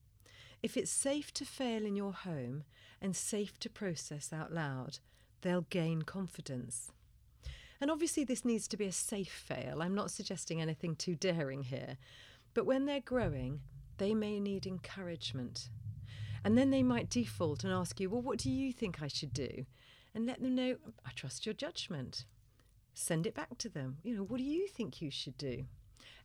If 0.63 0.77
it's 0.77 0.91
safe 0.91 1.33
to 1.35 1.45
fail 1.45 1.85
in 1.85 1.97
your 1.97 2.13
home 2.13 2.65
and 3.01 3.15
safe 3.15 3.59
to 3.61 3.71
process 3.71 4.33
out 4.33 4.53
loud, 4.53 4.99
they'll 5.43 5.67
gain 5.71 6.03
confidence. 6.03 6.91
And 7.81 7.91
obviously, 7.91 8.25
this 8.25 8.45
needs 8.45 8.67
to 8.69 8.77
be 8.77 8.87
a 8.87 8.93
safe 8.93 9.33
fail. 9.33 9.83
I'm 9.83 9.95
not 9.95 10.11
suggesting 10.11 10.61
anything 10.61 10.97
too 10.97 11.15
daring 11.15 11.65
here. 11.65 11.99
But 12.55 12.65
when 12.65 12.87
they're 12.87 13.01
growing, 13.01 13.61
they 13.99 14.15
may 14.15 14.41
need 14.41 14.67
encouragement. 14.67 15.69
And 16.43 16.57
then 16.57 16.71
they 16.71 16.83
might 16.83 17.11
default 17.11 17.65
and 17.65 17.73
ask 17.73 18.01
you, 18.01 18.09
Well, 18.09 18.23
what 18.23 18.39
do 18.39 18.51
you 18.51 18.73
think 18.73 19.03
I 19.03 19.09
should 19.09 19.35
do? 19.35 19.67
And 20.15 20.25
let 20.25 20.41
them 20.41 20.55
know, 20.55 20.77
I 21.05 21.11
trust 21.15 21.45
your 21.45 21.55
judgment. 21.55 22.25
Send 22.95 23.27
it 23.27 23.35
back 23.35 23.59
to 23.59 23.69
them. 23.69 23.99
You 24.03 24.17
know, 24.17 24.23
what 24.23 24.39
do 24.39 24.45
you 24.45 24.67
think 24.69 25.03
you 25.03 25.11
should 25.11 25.37
do? 25.37 25.67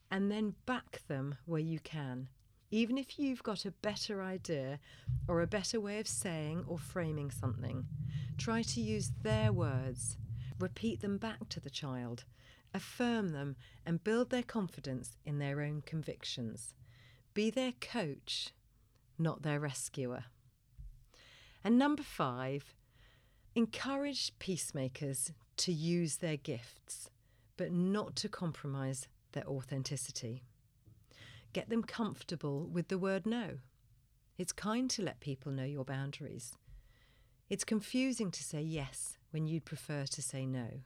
And 0.10 0.32
then 0.32 0.56
back 0.66 1.02
them 1.08 1.36
where 1.46 1.60
you 1.60 1.80
can 1.80 2.30
even 2.72 2.98
if 2.98 3.20
you've 3.20 3.44
got 3.44 3.66
a 3.66 3.72
better 3.72 4.24
idea 4.24 4.80
or 5.28 5.42
a 5.42 5.48
better 5.48 5.80
way 5.80 6.00
of 6.00 6.08
saying 6.08 6.64
or 6.68 6.78
framing 6.78 7.30
something, 7.30 7.86
try 8.38 8.62
to 8.62 8.82
use 8.82 9.12
their 9.22 9.52
words. 9.52 10.18
Repeat 10.58 11.02
them 11.02 11.18
back 11.18 11.50
to 11.50 11.60
the 11.60 11.70
child. 11.70 12.24
Affirm 12.74 13.30
them 13.30 13.58
and 13.86 14.04
build 14.04 14.30
their 14.30 14.44
confidence 14.44 15.18
in 15.26 15.38
their 15.38 15.62
own 15.62 15.84
convictions. 15.86 16.74
Be 17.34 17.50
their 17.50 17.74
coach, 17.74 18.52
not 19.20 19.42
their 19.42 19.60
rescuer. 19.60 20.26
And 21.64 21.78
number 21.78 22.04
five, 22.04 22.74
encourage 23.54 24.32
peacemakers 24.40 25.34
to 25.58 25.74
use 25.74 26.18
their 26.18 26.38
gifts, 26.38 27.10
but 27.58 27.72
not 27.72 28.16
to 28.18 28.30
compromise 28.30 29.08
their 29.34 29.46
authenticity. 29.46 30.44
Get 31.54 31.70
them 31.70 31.84
comfortable 31.84 32.68
with 32.68 32.88
the 32.88 32.98
word 32.98 33.26
no. 33.26 33.58
It's 34.38 34.54
kind 34.54 34.90
to 34.92 35.04
let 35.04 35.20
people 35.20 35.52
know 35.52 35.66
your 35.66 35.84
boundaries. 35.84 36.56
It's 37.50 37.66
confusing 37.66 38.32
to 38.32 38.44
say 38.44 38.62
yes 38.62 39.18
when 39.32 39.46
you'd 39.48 39.66
prefer 39.66 40.06
to 40.06 40.22
say 40.22 40.46
no. 40.46 40.82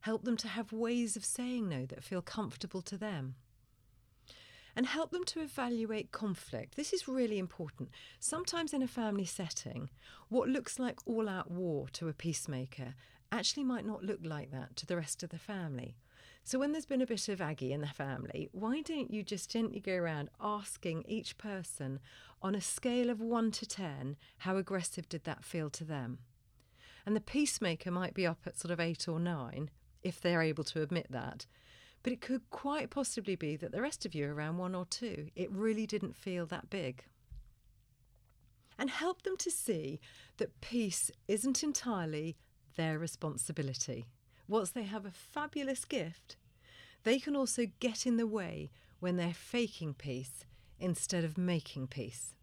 Help 0.00 0.22
them 0.22 0.36
to 0.36 0.48
have 0.48 0.72
ways 0.72 1.16
of 1.16 1.24
saying 1.24 1.68
no 1.68 1.84
that 1.86 2.04
feel 2.04 2.22
comfortable 2.22 2.82
to 2.82 2.96
them. 2.96 3.34
And 4.76 4.86
help 4.86 5.10
them 5.10 5.24
to 5.24 5.40
evaluate 5.40 6.12
conflict. 6.12 6.76
This 6.76 6.92
is 6.92 7.08
really 7.08 7.38
important. 7.38 7.88
Sometimes 8.20 8.72
in 8.72 8.82
a 8.82 8.86
family 8.86 9.24
setting, 9.24 9.90
what 10.28 10.48
looks 10.48 10.78
like 10.78 11.00
all 11.06 11.28
out 11.28 11.50
war 11.50 11.88
to 11.94 12.08
a 12.08 12.12
peacemaker 12.12 12.94
actually 13.32 13.64
might 13.64 13.86
not 13.86 14.04
look 14.04 14.20
like 14.22 14.52
that 14.52 14.76
to 14.76 14.86
the 14.86 14.96
rest 14.96 15.24
of 15.24 15.30
the 15.30 15.38
family. 15.38 15.96
So, 16.46 16.60
when 16.60 16.70
there's 16.70 16.86
been 16.86 17.02
a 17.02 17.06
bit 17.06 17.28
of 17.28 17.40
Aggie 17.40 17.72
in 17.72 17.80
the 17.80 17.88
family, 17.88 18.48
why 18.52 18.80
don't 18.80 19.10
you 19.10 19.24
just 19.24 19.50
gently 19.50 19.80
go 19.80 19.94
around 19.94 20.30
asking 20.40 21.02
each 21.08 21.36
person 21.38 21.98
on 22.40 22.54
a 22.54 22.60
scale 22.60 23.10
of 23.10 23.20
1 23.20 23.50
to 23.50 23.66
10 23.66 24.16
how 24.38 24.56
aggressive 24.56 25.08
did 25.08 25.24
that 25.24 25.44
feel 25.44 25.70
to 25.70 25.82
them? 25.82 26.20
And 27.04 27.16
the 27.16 27.20
peacemaker 27.20 27.90
might 27.90 28.14
be 28.14 28.24
up 28.24 28.38
at 28.46 28.56
sort 28.56 28.70
of 28.70 28.78
8 28.78 29.08
or 29.08 29.18
9 29.18 29.70
if 30.04 30.20
they're 30.20 30.40
able 30.40 30.62
to 30.62 30.82
admit 30.82 31.08
that. 31.10 31.46
But 32.04 32.12
it 32.12 32.20
could 32.20 32.48
quite 32.50 32.90
possibly 32.90 33.34
be 33.34 33.56
that 33.56 33.72
the 33.72 33.82
rest 33.82 34.06
of 34.06 34.14
you 34.14 34.28
are 34.28 34.34
around 34.34 34.58
1 34.58 34.72
or 34.72 34.84
2. 34.84 35.30
It 35.34 35.50
really 35.50 35.84
didn't 35.84 36.14
feel 36.14 36.46
that 36.46 36.70
big. 36.70 37.02
And 38.78 38.88
help 38.88 39.22
them 39.22 39.36
to 39.38 39.50
see 39.50 39.98
that 40.36 40.60
peace 40.60 41.10
isn't 41.26 41.64
entirely 41.64 42.36
their 42.76 43.00
responsibility. 43.00 44.06
Once 44.48 44.70
they 44.70 44.84
have 44.84 45.04
a 45.04 45.10
fabulous 45.10 45.84
gift, 45.84 46.36
they 47.04 47.18
can 47.18 47.34
also 47.36 47.66
get 47.80 48.06
in 48.06 48.16
the 48.16 48.26
way 48.26 48.70
when 49.00 49.16
they're 49.16 49.34
faking 49.34 49.94
peace 49.94 50.44
instead 50.78 51.24
of 51.24 51.38
making 51.38 51.86
peace. 51.86 52.34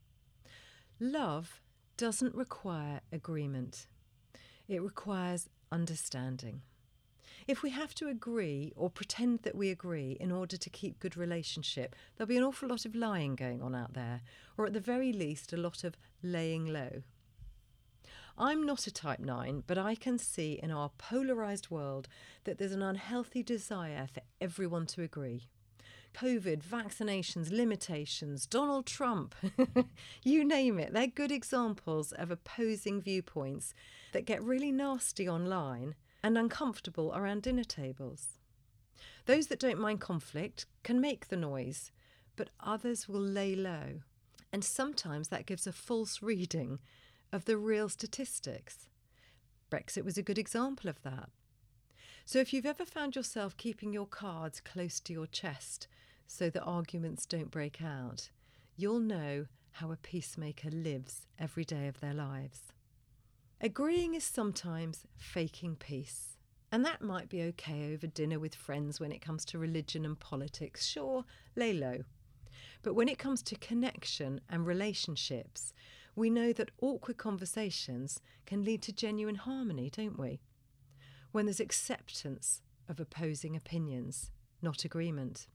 Love 0.99 1.61
doesn't 1.97 2.35
require 2.35 3.01
agreement, 3.11 3.87
it 4.67 4.81
requires 4.81 5.49
understanding. 5.71 6.61
If 7.47 7.61
we 7.61 7.71
have 7.71 7.93
to 7.95 8.07
agree 8.07 8.71
or 8.75 8.89
pretend 8.89 9.39
that 9.39 9.55
we 9.55 9.69
agree 9.69 10.17
in 10.19 10.31
order 10.31 10.55
to 10.55 10.69
keep 10.69 10.99
good 10.99 11.17
relationship, 11.17 11.95
there'll 12.15 12.29
be 12.29 12.37
an 12.37 12.43
awful 12.43 12.69
lot 12.69 12.85
of 12.85 12.95
lying 12.95 13.35
going 13.35 13.61
on 13.61 13.75
out 13.75 13.93
there, 13.93 14.21
or 14.57 14.65
at 14.65 14.73
the 14.73 14.79
very 14.79 15.11
least, 15.11 15.51
a 15.51 15.57
lot 15.57 15.83
of 15.83 15.97
laying 16.21 16.65
low. 16.65 17.03
I'm 18.37 18.65
not 18.65 18.87
a 18.87 18.91
type 18.91 19.19
9, 19.19 19.63
but 19.67 19.77
I 19.77 19.93
can 19.93 20.17
see 20.17 20.59
in 20.61 20.71
our 20.71 20.89
polarised 20.97 21.69
world 21.69 22.07
that 22.45 22.57
there's 22.57 22.71
an 22.71 22.81
unhealthy 22.81 23.43
desire 23.43 24.07
for 24.11 24.21
everyone 24.41 24.87
to 24.87 25.03
agree. 25.03 25.49
COVID, 26.15 26.63
vaccinations, 26.63 27.51
limitations, 27.51 28.45
Donald 28.45 28.85
Trump, 28.85 29.35
you 30.23 30.43
name 30.43 30.79
it, 30.79 30.93
they're 30.93 31.07
good 31.07 31.31
examples 31.31 32.11
of 32.11 32.31
opposing 32.31 33.01
viewpoints 33.01 33.73
that 34.13 34.25
get 34.25 34.43
really 34.43 34.71
nasty 34.71 35.27
online 35.27 35.95
and 36.23 36.37
uncomfortable 36.37 37.13
around 37.15 37.43
dinner 37.43 37.63
tables. 37.63 38.39
Those 39.25 39.47
that 39.47 39.59
don't 39.59 39.79
mind 39.79 40.01
conflict 40.01 40.65
can 40.83 40.99
make 40.99 41.27
the 41.27 41.37
noise, 41.37 41.91
but 42.35 42.49
others 42.59 43.07
will 43.07 43.21
lay 43.21 43.55
low. 43.55 44.01
And 44.51 44.63
sometimes 44.63 45.29
that 45.29 45.45
gives 45.45 45.65
a 45.65 45.71
false 45.71 46.21
reading 46.21 46.79
of 47.33 47.45
the 47.45 47.57
real 47.57 47.89
statistics. 47.89 48.87
Brexit 49.71 50.05
was 50.05 50.19
a 50.19 50.23
good 50.23 50.37
example 50.37 50.87
of 50.87 51.01
that. 51.01 51.29
So 52.25 52.39
if 52.39 52.53
you've 52.53 52.65
ever 52.65 52.85
found 52.85 53.15
yourself 53.15 53.57
keeping 53.57 53.91
your 53.91 54.05
cards 54.05 54.61
close 54.61 54.99
to 55.01 55.13
your 55.13 55.25
chest 55.25 55.87
so 56.27 56.49
that 56.51 56.61
arguments 56.61 57.25
don't 57.25 57.51
break 57.51 57.81
out, 57.81 58.29
you'll 58.77 58.99
know 58.99 59.47
how 59.71 59.91
a 59.91 59.97
peacemaker 59.97 60.69
lives 60.69 61.25
every 61.39 61.65
day 61.65 61.87
of 61.87 61.99
their 61.99 62.13
lives. 62.13 62.71
Agreeing 63.59 64.13
is 64.13 64.23
sometimes 64.23 65.07
faking 65.17 65.75
peace. 65.75 66.37
And 66.71 66.85
that 66.85 67.01
might 67.01 67.29
be 67.29 67.41
okay 67.43 67.93
over 67.93 68.07
dinner 68.07 68.39
with 68.39 68.55
friends 68.55 68.99
when 68.99 69.11
it 69.11 69.21
comes 69.21 69.43
to 69.45 69.57
religion 69.57 70.05
and 70.05 70.19
politics. 70.19 70.85
Sure, 70.85 71.25
lay 71.55 71.73
low. 71.73 72.03
But 72.83 72.93
when 72.93 73.07
it 73.07 73.17
comes 73.17 73.41
to 73.43 73.55
connection 73.55 74.41
and 74.49 74.65
relationships, 74.65 75.73
we 76.15 76.29
know 76.29 76.53
that 76.53 76.71
awkward 76.81 77.17
conversations 77.17 78.21
can 78.45 78.63
lead 78.63 78.81
to 78.83 78.93
genuine 78.93 79.35
harmony, 79.35 79.89
don't 79.89 80.19
we? 80.19 80.41
When 81.31 81.45
there's 81.45 81.59
acceptance 81.59 82.61
of 82.87 82.99
opposing 82.99 83.55
opinions, 83.55 84.29
not 84.61 84.85
agreement. 84.85 85.47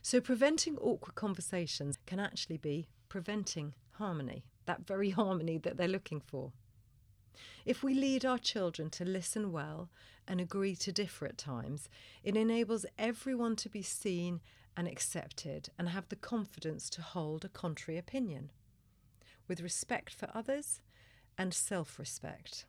So, 0.00 0.20
preventing 0.20 0.78
awkward 0.78 1.14
conversations 1.14 1.98
can 2.06 2.18
actually 2.18 2.56
be 2.56 2.88
preventing 3.08 3.74
harmony, 3.92 4.44
that 4.66 4.86
very 4.86 5.10
harmony 5.20 5.58
that 5.58 5.76
they're 5.76 5.88
looking 5.88 6.20
for. 6.20 6.52
If 7.66 7.82
we 7.82 7.94
lead 7.94 8.24
our 8.24 8.38
children 8.38 8.90
to 8.90 9.04
listen 9.04 9.50
well 9.50 9.90
and 10.26 10.40
agree 10.40 10.76
to 10.76 10.92
differ 10.92 11.26
at 11.26 11.36
times, 11.36 11.88
it 12.22 12.36
enables 12.36 12.86
everyone 12.98 13.56
to 13.56 13.68
be 13.68 13.82
seen 13.82 14.40
and 14.76 14.88
accepted 14.88 15.68
and 15.78 15.88
have 15.88 16.08
the 16.08 16.16
confidence 16.16 16.88
to 16.90 17.02
hold 17.02 17.44
a 17.44 17.48
contrary 17.48 17.98
opinion 17.98 18.50
with 19.48 19.60
respect 19.60 20.12
for 20.12 20.28
others 20.34 20.80
and 21.36 21.52
self 21.52 21.98
respect. 21.98 22.66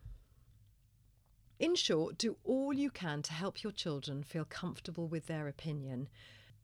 In 1.58 1.76
short, 1.76 2.18
do 2.18 2.38
all 2.44 2.74
you 2.74 2.90
can 2.90 3.22
to 3.24 3.34
help 3.34 3.64
your 3.64 3.72
children 3.72 4.24
feel 4.24 4.46
comfortable 4.46 5.08
with 5.08 5.28
their 5.28 5.48
opinion 5.48 6.10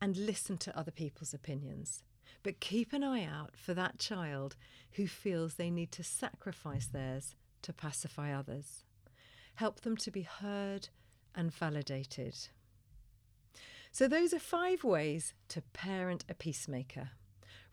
and 0.02 0.18
listen 0.18 0.58
to 0.58 0.78
other 0.78 0.92
people's 0.92 1.34
opinions. 1.34 2.04
But 2.44 2.60
keep 2.60 2.92
an 2.92 3.04
eye 3.04 3.24
out 3.24 3.56
for 3.56 3.74
that 3.74 4.00
child 4.00 4.56
who 4.94 5.08
feels 5.08 5.54
they 5.54 5.70
need 5.70 5.92
to 5.94 6.04
sacrifice 6.04 6.88
theirs 6.88 7.36
to 7.62 7.72
pacify 7.72 8.34
others. 8.34 8.84
Help 9.56 9.82
them 9.82 9.96
to 9.98 10.12
be 10.12 10.24
heard 10.24 10.90
and 11.36 11.54
validated. 11.54 12.36
So, 13.92 14.08
those 14.08 14.34
are 14.34 14.40
five 14.40 14.84
ways 14.84 15.34
to 15.50 15.62
parent 15.62 16.26
a 16.30 16.34
peacemaker. 16.34 17.12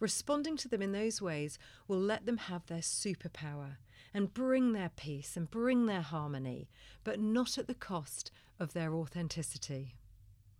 Responding 0.01 0.57
to 0.59 0.69
them 0.69 0.83
in 0.83 0.93
those 0.93 1.21
ways 1.21 1.59
will 1.89 1.99
let 1.99 2.25
them 2.25 2.37
have 2.37 2.67
their 2.67 2.79
superpower 2.79 3.77
and 4.15 4.33
bring 4.33 4.73
their 4.73 4.91
peace 4.91 5.37
and 5.37 5.51
bring 5.51 5.87
their 5.87 6.03
harmony, 6.03 6.69
but 7.05 7.21
not 7.21 7.59
at 7.59 7.67
the 7.67 7.75
cost 7.75 8.31
of 8.61 8.73
their 8.73 8.95
authenticity. 8.95 9.95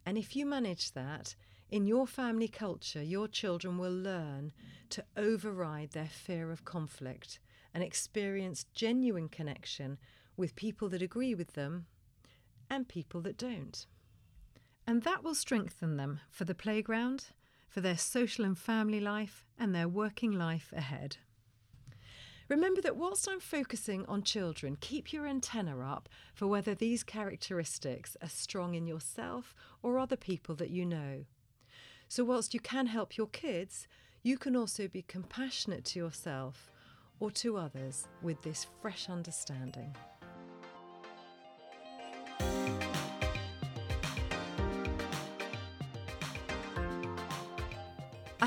And 0.05 0.19
if 0.19 0.35
you 0.35 0.45
manage 0.45 0.93
that, 0.93 1.35
in 1.71 1.87
your 1.87 2.07
family 2.07 2.49
culture, 2.49 3.03
your 3.03 3.29
children 3.29 3.79
will 3.79 3.93
learn 3.93 4.53
to 4.91 5.05
override 5.17 5.91
their 5.91 6.09
fear 6.09 6.51
of 6.51 6.65
conflict 6.65 7.41
and 7.75 7.85
experience 7.85 8.65
genuine 8.75 9.29
connection 9.29 9.99
with 10.37 10.57
people 10.57 10.89
that 10.89 11.03
agree 11.03 11.35
with 11.35 11.53
them 11.53 11.87
and 12.71 12.89
people 12.89 13.21
that 13.21 13.37
don't. 13.37 13.87
And 14.87 15.03
that 15.03 15.23
will 15.23 15.35
strengthen 15.35 15.97
them 15.99 16.21
for 16.31 16.45
the 16.45 16.55
playground 16.55 17.27
for 17.79 17.83
their 17.83 17.97
social 17.97 18.45
and 18.45 18.59
family 18.59 18.99
life 18.99 19.47
and 19.57 19.73
their 19.73 19.87
working 19.87 20.33
life 20.33 20.73
ahead. 20.77 21.19
Remember 22.49 22.81
that 22.81 22.97
whilst 22.97 23.29
I'm 23.29 23.39
focusing 23.39 24.05
on 24.07 24.25
children, 24.25 24.77
keep 24.81 25.13
your 25.13 25.29
antenna 25.29 25.79
up 25.79 26.09
for 26.35 26.49
whether 26.49 26.75
these 26.75 27.05
characteristics 27.05 28.17
are 28.21 28.29
strong 28.29 28.75
in 28.75 28.89
yourself 28.89 29.55
or 29.81 29.97
other 29.97 30.17
people 30.17 30.57
that 30.57 30.71
you 30.71 30.85
know. 30.85 31.25
So, 32.09 32.25
whilst 32.25 32.53
you 32.53 32.59
can 32.59 32.87
help 32.87 33.17
your 33.17 33.29
kids, 33.29 33.87
you 34.25 34.39
can 34.39 34.57
also 34.57 34.89
be 34.89 35.03
compassionate 35.03 35.85
to 35.85 36.01
yourself 36.01 36.73
or 37.21 37.31
to 37.31 37.57
others 37.59 38.09
with 38.23 38.43
this 38.43 38.67
fresh 38.83 39.09
understanding. 39.09 39.95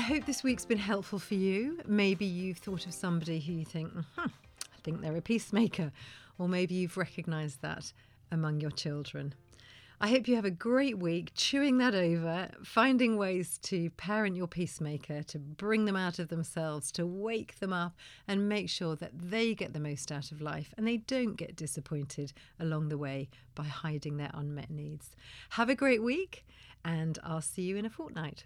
Hope 0.02 0.26
this 0.26 0.42
week's 0.42 0.64
been 0.64 0.78
helpful 0.78 1.18
for 1.18 1.34
you. 1.34 1.80
Maybe 1.86 2.24
you've 2.24 2.58
thought 2.58 2.86
of 2.86 2.92
somebody 2.92 3.38
who 3.38 3.52
you 3.52 3.64
think, 3.64 3.92
hmm, 3.92 4.26
I 4.26 4.80
think 4.82 5.00
they're 5.00 5.16
a 5.16 5.22
peacemaker, 5.22 5.92
or 6.38 6.48
maybe 6.48 6.74
you've 6.74 6.96
recognised 6.96 7.62
that 7.62 7.92
among 8.30 8.60
your 8.60 8.72
children. 8.72 9.34
I 10.00 10.08
hope 10.08 10.26
you 10.26 10.34
have 10.34 10.44
a 10.44 10.50
great 10.50 10.98
week 10.98 11.30
chewing 11.36 11.78
that 11.78 11.94
over, 11.94 12.48
finding 12.64 13.16
ways 13.16 13.58
to 13.62 13.90
parent 13.90 14.34
your 14.34 14.48
peacemaker, 14.48 15.22
to 15.22 15.38
bring 15.38 15.84
them 15.84 15.94
out 15.94 16.18
of 16.18 16.26
themselves, 16.26 16.90
to 16.92 17.06
wake 17.06 17.60
them 17.60 17.72
up, 17.72 17.94
and 18.26 18.48
make 18.48 18.68
sure 18.68 18.96
that 18.96 19.12
they 19.14 19.54
get 19.54 19.72
the 19.72 19.78
most 19.78 20.10
out 20.10 20.32
of 20.32 20.40
life 20.40 20.74
and 20.76 20.84
they 20.84 20.96
don't 20.96 21.36
get 21.36 21.54
disappointed 21.54 22.32
along 22.58 22.88
the 22.88 22.98
way 22.98 23.28
by 23.54 23.64
hiding 23.64 24.16
their 24.16 24.32
unmet 24.34 24.70
needs. 24.70 25.10
Have 25.50 25.68
a 25.68 25.76
great 25.76 26.02
week, 26.02 26.44
and 26.84 27.20
I'll 27.22 27.40
see 27.40 27.62
you 27.62 27.76
in 27.76 27.86
a 27.86 27.90
fortnight. 27.90 28.42